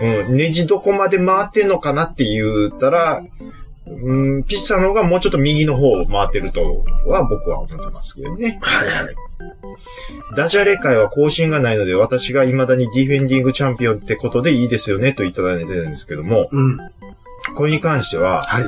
[0.00, 3.22] うん、ネジどこまで回ってんのかなって言ったら、
[3.86, 8.58] うん、ピッチさんの方がもうちょっと右の方を回ってるとは僕は思ってますけどね。
[8.62, 9.14] はいはい。
[10.36, 16.78] ダジャレ界は更新がないので、私が未だにディフェンディングチャンピオンってことでいいですよね、といただいてるんですけども、うん。
[17.56, 18.64] これに関しては、はい。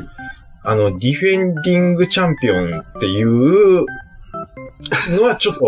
[0.62, 3.85] あの、ディフェンディングチャンピオンっていう
[5.11, 5.62] のはちょっと、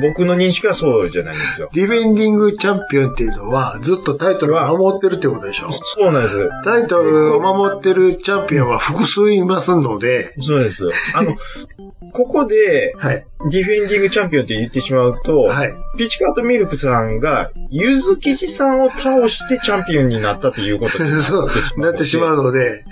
[0.00, 1.68] 僕の認識はそうじゃないんですよ。
[1.72, 5.72] ディフェンディングチャンピオンっていうのは、ずっとタイトルを守ってるってことでしょ？
[5.72, 6.48] そうなんです。
[6.64, 10.86] タイトルを守ってるチャンピオンは複数いますので、そうです。
[11.16, 11.32] あの、
[12.12, 13.26] ここで、はい。
[13.50, 15.74] ディフェンディングチャンピオンって言ってしまうと、はい。
[15.98, 22.84] ピチカートミルクさんが、ゆずきしさんを倒してチャンピオンになったということに そう、なってしまうので、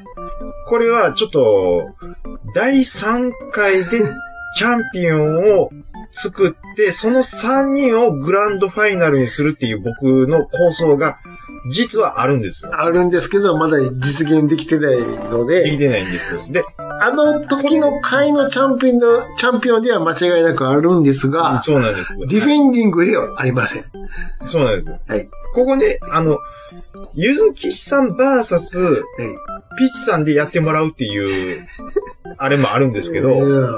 [0.67, 1.91] これはちょっと、
[2.55, 4.03] 第3回で
[4.57, 5.71] チャンピオンを
[6.11, 11.19] 作って、その3人をグランドファイナルにするっていう僕の構想が、
[11.71, 12.81] 実はあるんですよ。
[12.81, 14.99] あるんですけど、まだ実現できてない
[15.31, 16.47] ので、できてないんですよ。
[16.51, 22.27] で、あの時の回のチャンピオンの、チャンピオンでは間違いなくあるんですが、そうなんですよ。
[22.27, 23.85] ディフェンディングではありません。
[24.47, 25.01] そうなんですよ。
[25.07, 25.31] はい。
[25.55, 26.39] ここで、あの、
[27.15, 29.03] ゆずきしさんバーサス、はい。
[29.79, 31.57] ピチさんでやってもらうっていう、
[32.39, 33.75] あれもあるんですけど、うん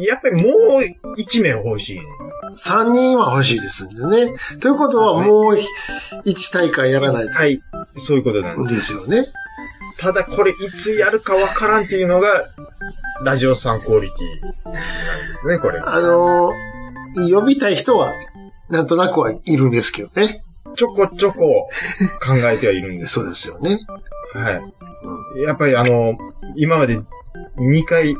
[0.00, 2.00] やっぱりもう一面欲しい。
[2.52, 4.36] 3人は欲しいですんでね。
[4.60, 5.56] ということはもう
[6.24, 7.60] 1大会やらないはい。
[7.96, 8.74] そういうことなんとです。
[8.76, 9.26] ですよね。
[9.98, 12.44] ただこれいつやるかわからんっていうのが、
[13.24, 15.80] ラジオさんクオリティなんですね、これ。
[15.80, 16.76] あのー
[17.32, 18.12] 呼びたい人は、
[18.68, 20.42] なんとなくはいるんですけどね。
[20.76, 21.66] ちょこちょこ
[22.24, 23.14] 考えてはいるんです。
[23.14, 23.80] そうですよね。
[24.34, 25.42] はい。
[25.42, 26.16] やっぱりあの、
[26.56, 27.00] 今まで
[27.58, 28.14] 2回、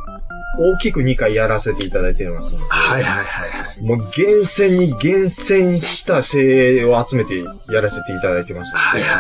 [0.59, 3.83] 大きく2回やらせていただいてますので、はいはいはいはい。
[3.83, 9.11] もう厳選に厳選した精鋭を集めてやらせていただいてますのはいはい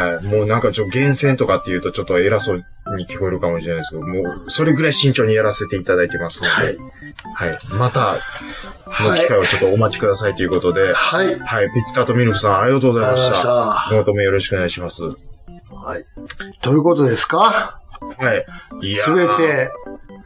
[0.00, 0.22] はい。
[0.24, 0.38] で、はい。
[0.38, 2.64] もうなんかちょっと厳選とかっていうとちょっと偉そう
[2.96, 7.50] に聞こえるかもしれないですけど、もうそれぐらい慎重にやらせていただいてますので、はい。
[7.50, 7.58] はい。
[7.70, 8.16] また、
[8.94, 11.38] その機会をちょっとお待ちくださいということで、はい。
[11.38, 11.70] はい。
[11.72, 13.38] ピスタートミルクさんありがとうございました。
[13.42, 15.02] あ今後ともよろしくお願いします。
[15.02, 15.14] は
[15.70, 16.04] はい。
[16.62, 17.80] ということですか？
[18.82, 18.90] い。
[18.90, 19.26] いすべ。
[19.28, 19.70] て、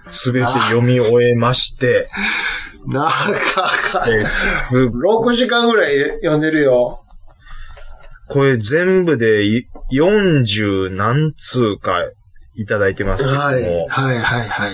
[0.09, 2.09] すべて読み終えまして、
[2.87, 6.99] なんか、えーす6時間ぐらい読んでるよ。
[8.29, 11.99] これ全部でい40何通か
[12.61, 13.63] いただいてますけども、はい。
[13.63, 14.69] はいはいは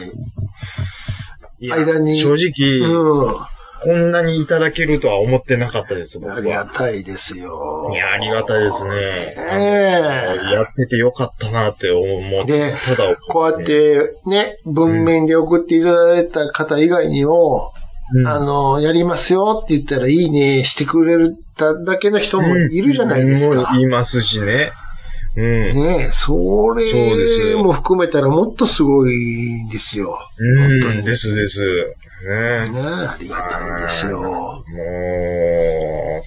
[1.65, 1.71] い。
[1.71, 3.37] 間に正直、う
[3.85, 6.31] こんなにいただけるとは思ってなかったです、僕ん。
[6.33, 6.37] は。
[6.39, 7.91] ありがたいですよ。
[7.93, 8.91] いや、ありがたいですね。
[8.91, 10.03] え
[10.51, 17.73] えやっててよかったなって思って、でただ、こうやってね、文面で送っていただいた方以外にも、
[18.13, 23.73] うん、あの、やりますよって言ったらいいねしてくれただけの人もいるじゃないですか。
[23.73, 24.73] うんいますしね。
[25.37, 25.75] うん。
[25.75, 30.19] ねえ、そそうですれも含めたらもっとすごいんですよ。
[30.39, 31.61] うん、本当にですです。
[31.61, 34.21] ねねえ、ありがたいですよ。
[34.21, 34.65] もう、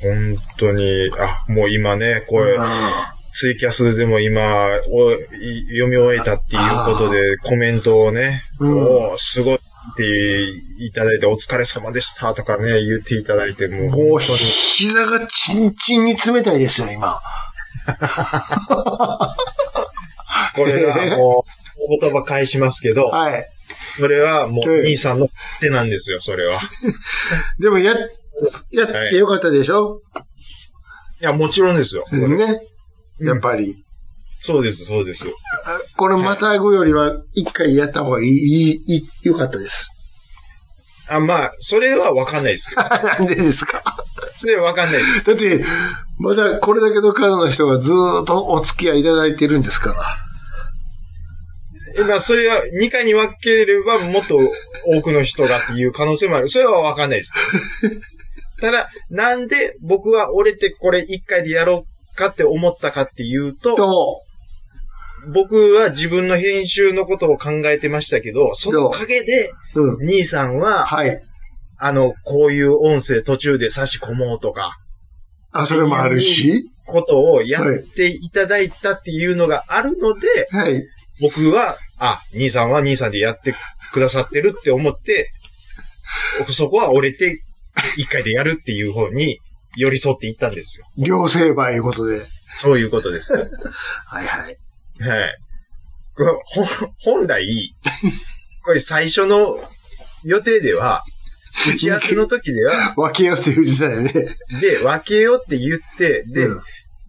[0.01, 2.57] 本当に、あ、もう今ね、これ、
[3.34, 5.18] ツイキャスでも今、おい
[5.70, 17.16] 読み終えたっていうことで、コメントをね、うんすごいっていただいて、お疲れ様でしたとかね、言っていただいて、もうもう、本当に、膝がチンチンに冷たいですよ、今。
[20.56, 21.46] これはも
[21.78, 23.46] う、お言葉返しますけど、はい。
[23.98, 25.30] それはもう、ええ兄さんの
[25.60, 26.56] 手なんですよ、それは。
[26.56, 26.60] い
[27.62, 27.98] でも、や、や
[28.86, 30.02] ってよかったでしょ、
[31.20, 32.06] や、もちろんですよ。
[32.12, 32.60] ね。
[33.22, 33.84] やっぱり。
[34.42, 35.26] そうです、そうです。
[35.66, 39.90] あこれまたぐよりは一回やった方がいい、いい、いいよかったです。
[41.10, 42.82] あ、まあ、それはわかんないですけど。
[42.88, 43.84] なんでですか？
[44.38, 45.26] それはわかんないです。
[45.26, 45.66] だって、
[46.20, 50.17] まだこれだけの数の人がずーっとお付き合いいただいてるんですから。
[51.97, 54.38] えまあ、それは2回に分ければもっと
[54.86, 56.49] 多くの人がっていう可能性もある。
[56.49, 57.34] それはわかんないです
[57.82, 57.95] けど。
[58.61, 64.22] ただ、なんで僕は折れてこれ1回でやろうかって思ったかっていうと、と、
[65.34, 70.05] 僕は自分の編集のことを考えてましたけど、その陰で、うん。
[70.05, 71.22] 兄さんは、はい。
[71.78, 74.78] あの、こういう音声途中で差し込もうとか、
[75.52, 76.70] あ、それもあるし？
[76.86, 80.84] ことをやっていただいたっていうのがあるので、はい。
[81.22, 83.54] 僕は、あ、兄さんは兄さんでやって
[83.91, 85.30] くださってるって思って、
[86.39, 87.41] 僕そこは折れて、
[87.97, 89.39] 一回でやるっていう方に
[89.76, 90.86] 寄り添っていったんですよ。
[90.97, 92.26] 両成敗いうことで。
[92.52, 93.34] そういうことです。
[93.38, 93.45] はい。
[93.45, 94.26] はい
[95.08, 95.38] はい。
[97.04, 97.76] 本来、
[98.66, 99.58] これ最初の
[100.24, 101.04] 予定では、
[101.68, 104.12] 打ち合わせの時では、分けようって言うてたよね。
[104.62, 106.62] で、分けようって言って、で、うん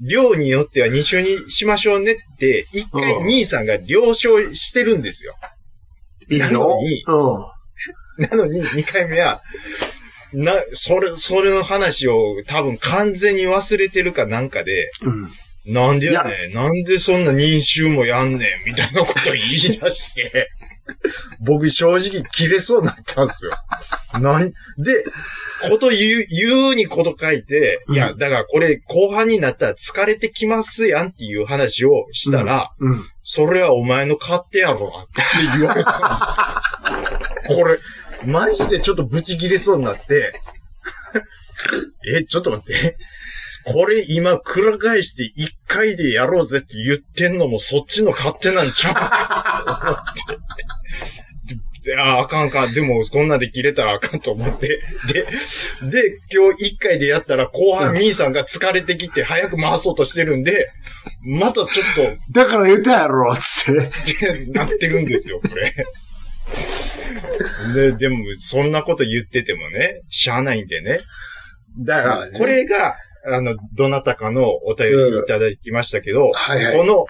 [0.03, 5.35] 量によっては2週にしましょうねって、一回うん兄さんが了承してるんですよ。
[6.31, 8.25] いいなののにうん。
[8.25, 9.43] なのに、2回目は、
[10.33, 15.31] な、それ、それの話を多分完全に忘れてるかなんかで、うん。
[15.67, 20.51] なんでやねん、なんでそんな認習もやんねん、みたいなこと言い出して、
[21.45, 23.53] 僕正直切れそうになったんですよ。
[24.21, 25.05] なん、で、
[25.69, 33.05] こと言う、言うにこと書いて、いや、だからこれ後半になったら疲れてきますやんっていう話をしたら、うん。
[33.23, 37.57] それはお前の勝手やろなって言われたんですよ。
[37.57, 37.79] これ、
[38.25, 40.33] マジでちょっとブチ切れそうになって、
[42.19, 42.97] え、ちょっと待って。
[43.65, 50.71] これ今、くら返して一回でやろうぜって言ってんのもそっちの勝手なんちゃうかと思って。
[51.83, 52.75] であ、あかんあかん。
[52.75, 54.81] でも、こんなんで切れたらあかんと思って。
[55.09, 55.27] で、
[55.91, 60.71] で、今日一回でやったら後半兄さんが疲れてきて早く回そうとしてるんで、
[61.23, 61.67] またちょっ
[62.29, 63.75] とだから言ったやろ、つっ
[64.45, 64.53] て。
[64.53, 65.73] なってるんですよ、これ。
[67.75, 71.01] で、でも、そんなこと言っててもね、しゃあないんでね。
[71.79, 72.97] だから、これが、
[73.27, 77.07] あの、どなたかのお便りいただきましたけど、はいはいこの、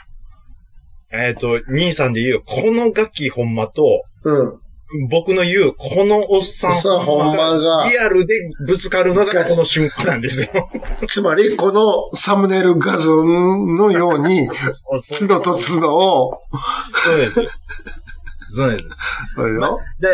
[1.13, 4.61] えっ、と、兄さんで言う、このガキほんまと、うん。
[5.09, 10.49] 僕の言う、このおっさんほんまがリアルでぶつかるのがこの瞬間なんですよ。
[11.07, 14.47] つまり、このサムネイル画像のように、
[14.99, 16.43] そう角と角を、
[17.05, 17.35] そうです。
[18.53, 18.89] そうです。
[19.39, 20.09] あれよで、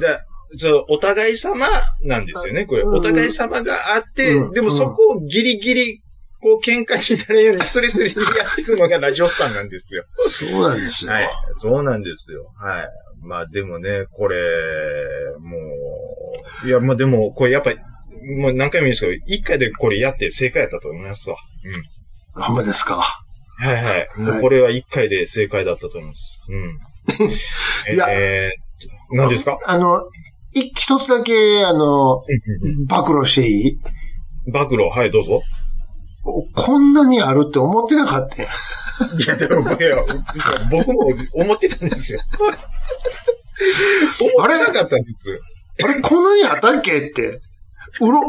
[0.00, 0.18] で、
[0.56, 1.68] そう、お互い様
[2.02, 2.82] なんですよね、これ。
[2.82, 6.02] うんお互い様があって、うんでもそこをギリギリ、
[6.42, 10.04] こう、喧嘩になるようにスレスレにやっていくのがラジオスさんなんですよ。
[10.30, 11.12] そうなんですよ。
[11.12, 11.28] はい。
[11.60, 12.46] そうなんですよ。
[12.58, 12.88] はい。
[13.22, 14.36] まあでもね、これ、
[15.38, 15.58] も
[16.64, 17.78] う、いや、まあでも、これやっぱり、
[18.38, 21.36] もう何回も言うんですけど、一回でこれやって正解だったと思いますわ。
[22.36, 22.42] うん。
[22.42, 22.96] ほんまですか？
[23.58, 24.08] はいはい。
[24.16, 26.42] もうこれは一回で正解だったと思います。
[26.48, 26.78] うん。
[27.94, 29.58] いやえー、何ですか？
[29.66, 30.00] あの、い
[30.52, 32.22] 一つだけ、あの、
[32.88, 33.78] 暴露していい？
[34.52, 35.42] 暴露、はい、どうぞ。
[36.54, 38.48] こんなにあるって思ってなかったよ
[39.18, 39.96] いや、でも、いや、
[40.70, 41.00] 僕も
[41.34, 42.20] 思ってたんですよ。
[44.36, 45.40] 思ってなかったんです。
[45.82, 46.98] あれ、こんなにあったっけ？
[46.98, 47.40] って。
[48.00, 48.20] うろ、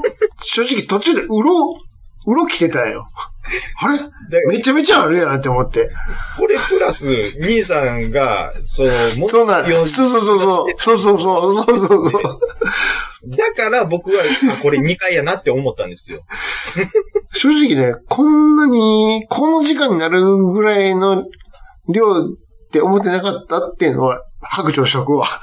[0.41, 1.75] 正直途中でうろ、
[2.27, 3.05] うろ来てたよ。
[3.79, 3.97] あれ？
[4.29, 5.91] でめちゃめちゃあるやんって思って。
[6.37, 10.73] これプラス、兄さんが、その、もそうなんよそうそうそうそう。
[10.77, 11.65] そうそうそう。
[11.65, 12.23] そうそうそう。
[13.27, 16.19] だから僕は、あこれ2回やなって思ったんですよ。
[17.33, 21.25] 正直ね、こんなに、この時間になるぐらいの
[21.87, 22.23] 量っ
[22.71, 25.27] て思ってなかったっていうのは、白状しとくわ。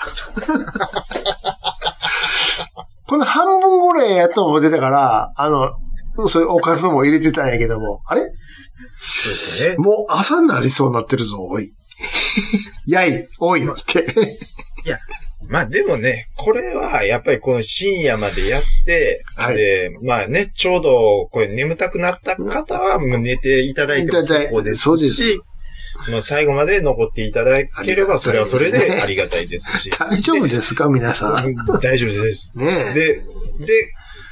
[3.07, 5.73] この半分ぐらいやと思ってたから、あの、
[6.27, 9.77] そういうおかずも入れてたんやけども、あ れそうですね。
[9.77, 11.73] もう朝になりそうになってるぞ、おい。
[12.87, 14.07] やい、おい、って。
[15.49, 25.23] まあでもね、これはやっぱりこの深夜までやって、はいで、まあね、ちょうどこれ眠たくなった方はもう寝ていただいても結構ですし、そうです
[26.11, 29.91] まあ最後まで残っていただければそれはそれでありがたいですし。
[29.91, 31.55] 大丈夫ですか、皆さん。
[31.83, 32.53] 大丈夫です。
[32.55, 32.95] ねえ。
[32.95, 33.23] で、で、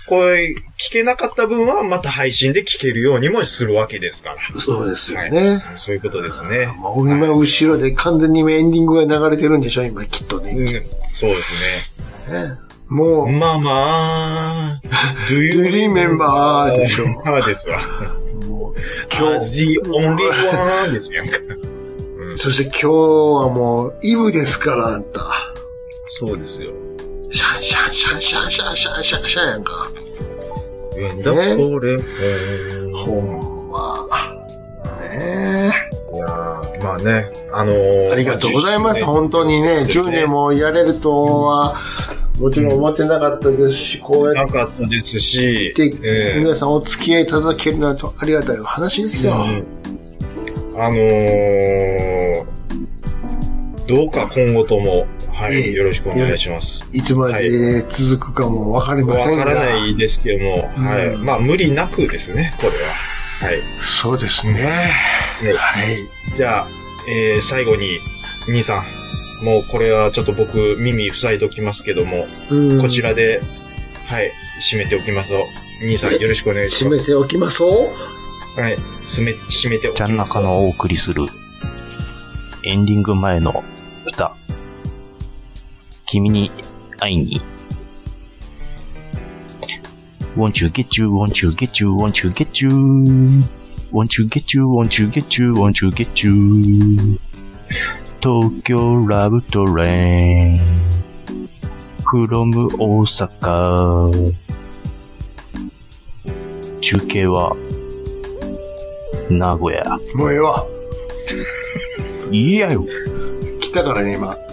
[0.07, 4.61] これ、聞けなかった分はまた配信で聞けるようにもするわけですから。
[4.61, 5.61] そうですよね。
[5.76, 6.66] そういうことですね。
[6.78, 10.52] もう今後ろで完全にエンディングが流れてるんでしょ、今きっとね。
[10.52, 10.66] うん、
[11.12, 12.40] そうですね。
[12.40, 13.72] ねもう、まあま
[14.74, 14.80] あ、
[15.28, 17.80] Do you remember でしょですわ。
[18.48, 18.74] もう
[19.12, 20.28] 今日、the only
[20.84, 21.32] one ですやんか。
[22.36, 25.20] そして今日はもう、イブですから、あんた。
[26.09, 26.86] そうですよ。
[27.31, 29.72] シャンシャンシャンシャンシャンシャンシャンシャンやんか。
[30.99, 31.99] うんだこれ、
[32.93, 34.16] ほんま。
[35.11, 35.70] ね
[36.12, 36.27] えいや
[36.83, 38.12] まあね、あのー。
[38.12, 39.87] ありがとうございます、本当にね。
[39.89, 41.77] 10年もやれるとは、
[42.41, 49.33] もちろん思ってなかったですし、こうやってなかったですし、て、ええ皆さんお付き合いいただけるなんとありがたい話ですよ。
[49.33, 49.77] うん
[50.79, 52.45] あのー、
[53.89, 55.07] どうか今後とも、
[55.37, 56.87] はい、ええよろしくお願いします。
[56.93, 59.45] いつまで続くかもわかりまわせんが。
[59.45, 61.09] からないですけども、はい。
[61.09, 62.74] うんまあ、無理なくですね、これは。
[63.47, 63.61] はい。
[63.84, 64.55] そうですね。
[64.55, 64.61] ね
[65.53, 66.37] はい。
[66.37, 66.68] じゃあ、
[67.09, 68.01] えー、最後に、
[68.49, 69.45] 兄さん。
[69.45, 73.43] もうこれはちょっと僕耳塞いときますけども、うんこちらで、
[74.07, 74.32] はい、
[74.62, 75.45] 締めておきますよ。
[75.82, 76.97] 兄さんよろしくお願いします。
[76.97, 81.26] 締めておきますおはい、締め、締めておきちゃんます中のお送りする
[82.64, 83.76] エンディング前の歌。
[86.07, 86.50] 君に
[86.98, 87.40] 会いに。
[90.36, 93.42] Want you get you, want you get you, want you get you.
[93.92, 97.18] Want you get you, want you get you, want you get you.
[98.20, 100.86] 東京ラブトレイン。
[102.09, 104.34] from 大阪。
[106.80, 107.57] 中継は、
[109.28, 109.84] 名古屋。
[110.14, 110.66] もうええわ。
[112.30, 112.86] いいやよ。
[113.61, 114.45] 来たからね、今。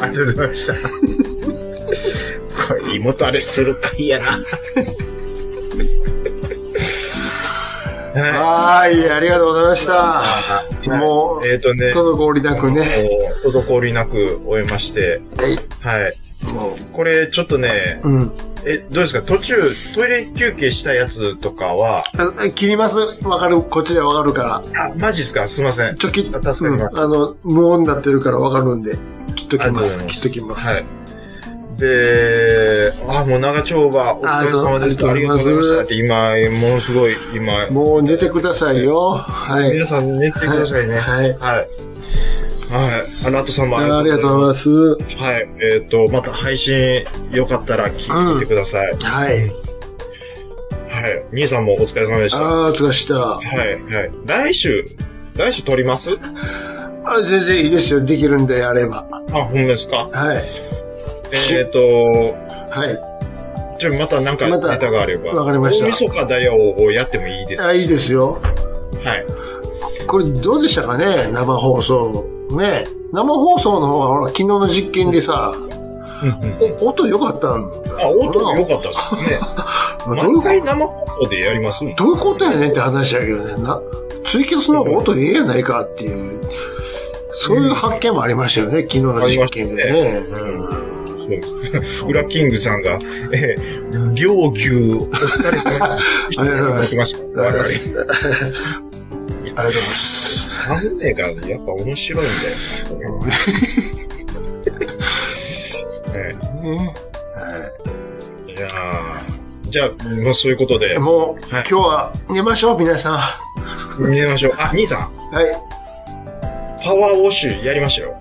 [0.00, 0.74] ありがとうございました。
[2.66, 4.24] これ、妹あれするか嫌な。
[8.14, 10.22] ははい、ありがとうございました。
[10.84, 10.88] い。
[10.88, 13.08] もうえっ、とね、滞りなくね。
[13.44, 15.58] 滞りなく終えまして、はい。
[15.80, 16.16] はい。
[16.52, 18.32] もこれ、ちょっとね、う、うん。
[18.66, 19.22] え、どうですか？
[19.22, 19.54] 途中、
[19.94, 24.84] トイレ休憩したやつとかは、あ切りますわかるこっちでわかるから。
[24.86, 25.46] あ、マジっすか？
[25.48, 25.96] すいません。
[25.96, 28.96] ちょ、切っあ助かりますうんあの、無音になってるからわかるんで、
[29.34, 30.06] 切っときます。
[30.06, 30.66] 切っときます。
[30.66, 30.84] はい。
[31.76, 35.04] で、あ、もう長丁場、お疲れ様です。
[35.06, 39.10] あありがとうございましたって、今、ものすごい、今、もう寝てくださいよ。
[39.10, 39.72] はい。
[39.72, 40.98] 皆さん寝てくださいね。
[40.98, 41.30] はい。
[41.32, 41.38] はい。
[41.38, 41.68] はい。
[42.76, 44.62] あの後さんもありがとうございます。
[44.62, 44.70] す。
[45.16, 45.48] はい。
[45.72, 48.92] えっ、と、また配信よかったら聞いてください。
[49.00, 49.48] はい。
[50.90, 51.24] はい。
[51.32, 52.42] 兄さんもお疲れ様でした。
[52.42, 53.14] はああ、つがした。
[53.14, 53.16] い。
[53.16, 54.10] はい。
[54.26, 54.84] 来週、
[55.36, 56.10] 来週撮ります？
[57.06, 58.04] あ全然いいですよ。
[58.04, 59.06] できるんであれば。
[59.32, 60.08] あ、ほんまですか？
[60.12, 60.42] はい。
[61.52, 63.80] えっ、と、はい。
[63.80, 65.30] じゃあまたなんかネタがあれば。
[65.30, 68.40] わかりました大晦日ダイヤをやってもいいですかあいいですよ。
[69.04, 69.26] はい。
[70.06, 71.30] これどうでしたかね？
[71.32, 72.33] 生放送。
[72.56, 75.52] ね生放送の方がほら、昨日の実験でさ、
[76.22, 77.68] うんうんお音良かったんだ。
[78.00, 79.38] あ、音良かったですね。
[80.22, 83.62] どういう回生放送でやりますどういうことやねんって話やけどね。
[83.62, 83.80] な、
[84.24, 86.40] ツイキャスの方が音ええやないかっていう、
[87.32, 90.22] そういう発見もありましたよね、昨日の実験でね。
[90.30, 90.84] うん
[91.98, 92.98] そう裏キングさんが、
[93.32, 96.38] えー、両牛、お疲れ様です。
[96.38, 97.16] ありがとうございます。
[97.16, 97.62] ありがと
[99.62, 100.33] うございます。
[100.68, 100.94] ありがとうございます。
[100.94, 102.50] サムネがやっぱ面白いんだ
[103.04, 103.18] よ。
[106.14, 106.94] ねね
[108.48, 108.54] い
[109.70, 109.88] じゃあ、
[110.22, 113.16] まあそういうことではい、もう、はい今日は寝ましょう、皆さん。
[113.16, 113.40] は
[113.98, 114.54] 見ましょう。
[114.56, 115.04] あ、兄さん、い。
[116.84, 118.16] パワーウォッシュやりましたよ。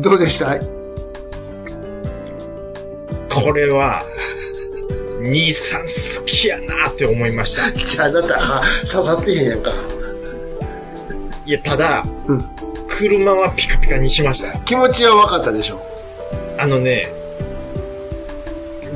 [0.00, 0.58] どうでした？
[3.32, 4.02] これは、
[5.22, 5.86] 兄さん好
[6.26, 7.72] きやなって思いました。
[7.72, 9.72] じゃあ、あなた、は刺さってへんやんか。
[11.46, 12.40] いや、ただ、うん
[12.96, 14.56] 車はピカピカにしました。
[14.60, 15.80] 気持ちは分かったでしょ。
[16.58, 17.08] あのね、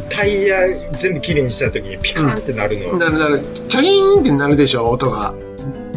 [0.08, 0.58] タイヤ
[0.92, 3.40] 全部綺麗にした時にピカーンってなるの、なるなる。
[3.68, 5.34] チャイーンってなるでしょ、音が。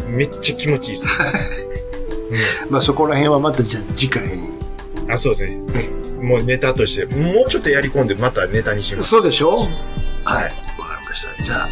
[0.08, 1.68] めっちゃ気持ちいいです。
[2.72, 4.32] まあそこら辺はまたじゃあ次回に。
[5.08, 5.62] あ、そうですね。
[6.24, 9.10] もうネタとして、もうちょっとやり込んでまたネタにします。
[9.10, 9.58] そうでしょ？
[9.58, 9.66] はい。
[9.66, 10.50] わか
[11.00, 11.44] りました。
[11.44, 11.68] じゃあ、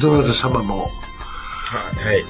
[0.00, 2.24] ドナルド様も、はい。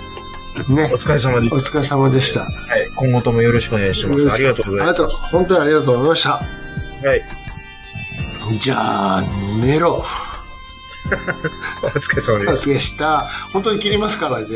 [0.68, 2.40] ねお、疲れ様でしお疲れ様でした。
[2.40, 2.46] た。
[2.46, 2.86] はい。
[2.96, 4.30] 今後ともよろしくお願いします。
[4.30, 5.02] ありがとうございます。
[5.02, 5.30] ありがとう。
[5.30, 6.30] 本当にありがとうございました。
[6.30, 7.22] はい。
[8.60, 8.76] じゃ
[9.18, 9.22] あ、
[9.60, 10.04] 寝ろ。
[11.82, 12.70] お疲れ様おです。
[12.70, 13.26] 疲れした。
[13.52, 14.46] 本当に切りますからね。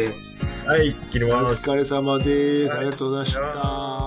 [0.66, 1.68] はい、切りおます。
[1.68, 2.72] 疲れ様です。
[2.72, 4.01] ありがとうございました。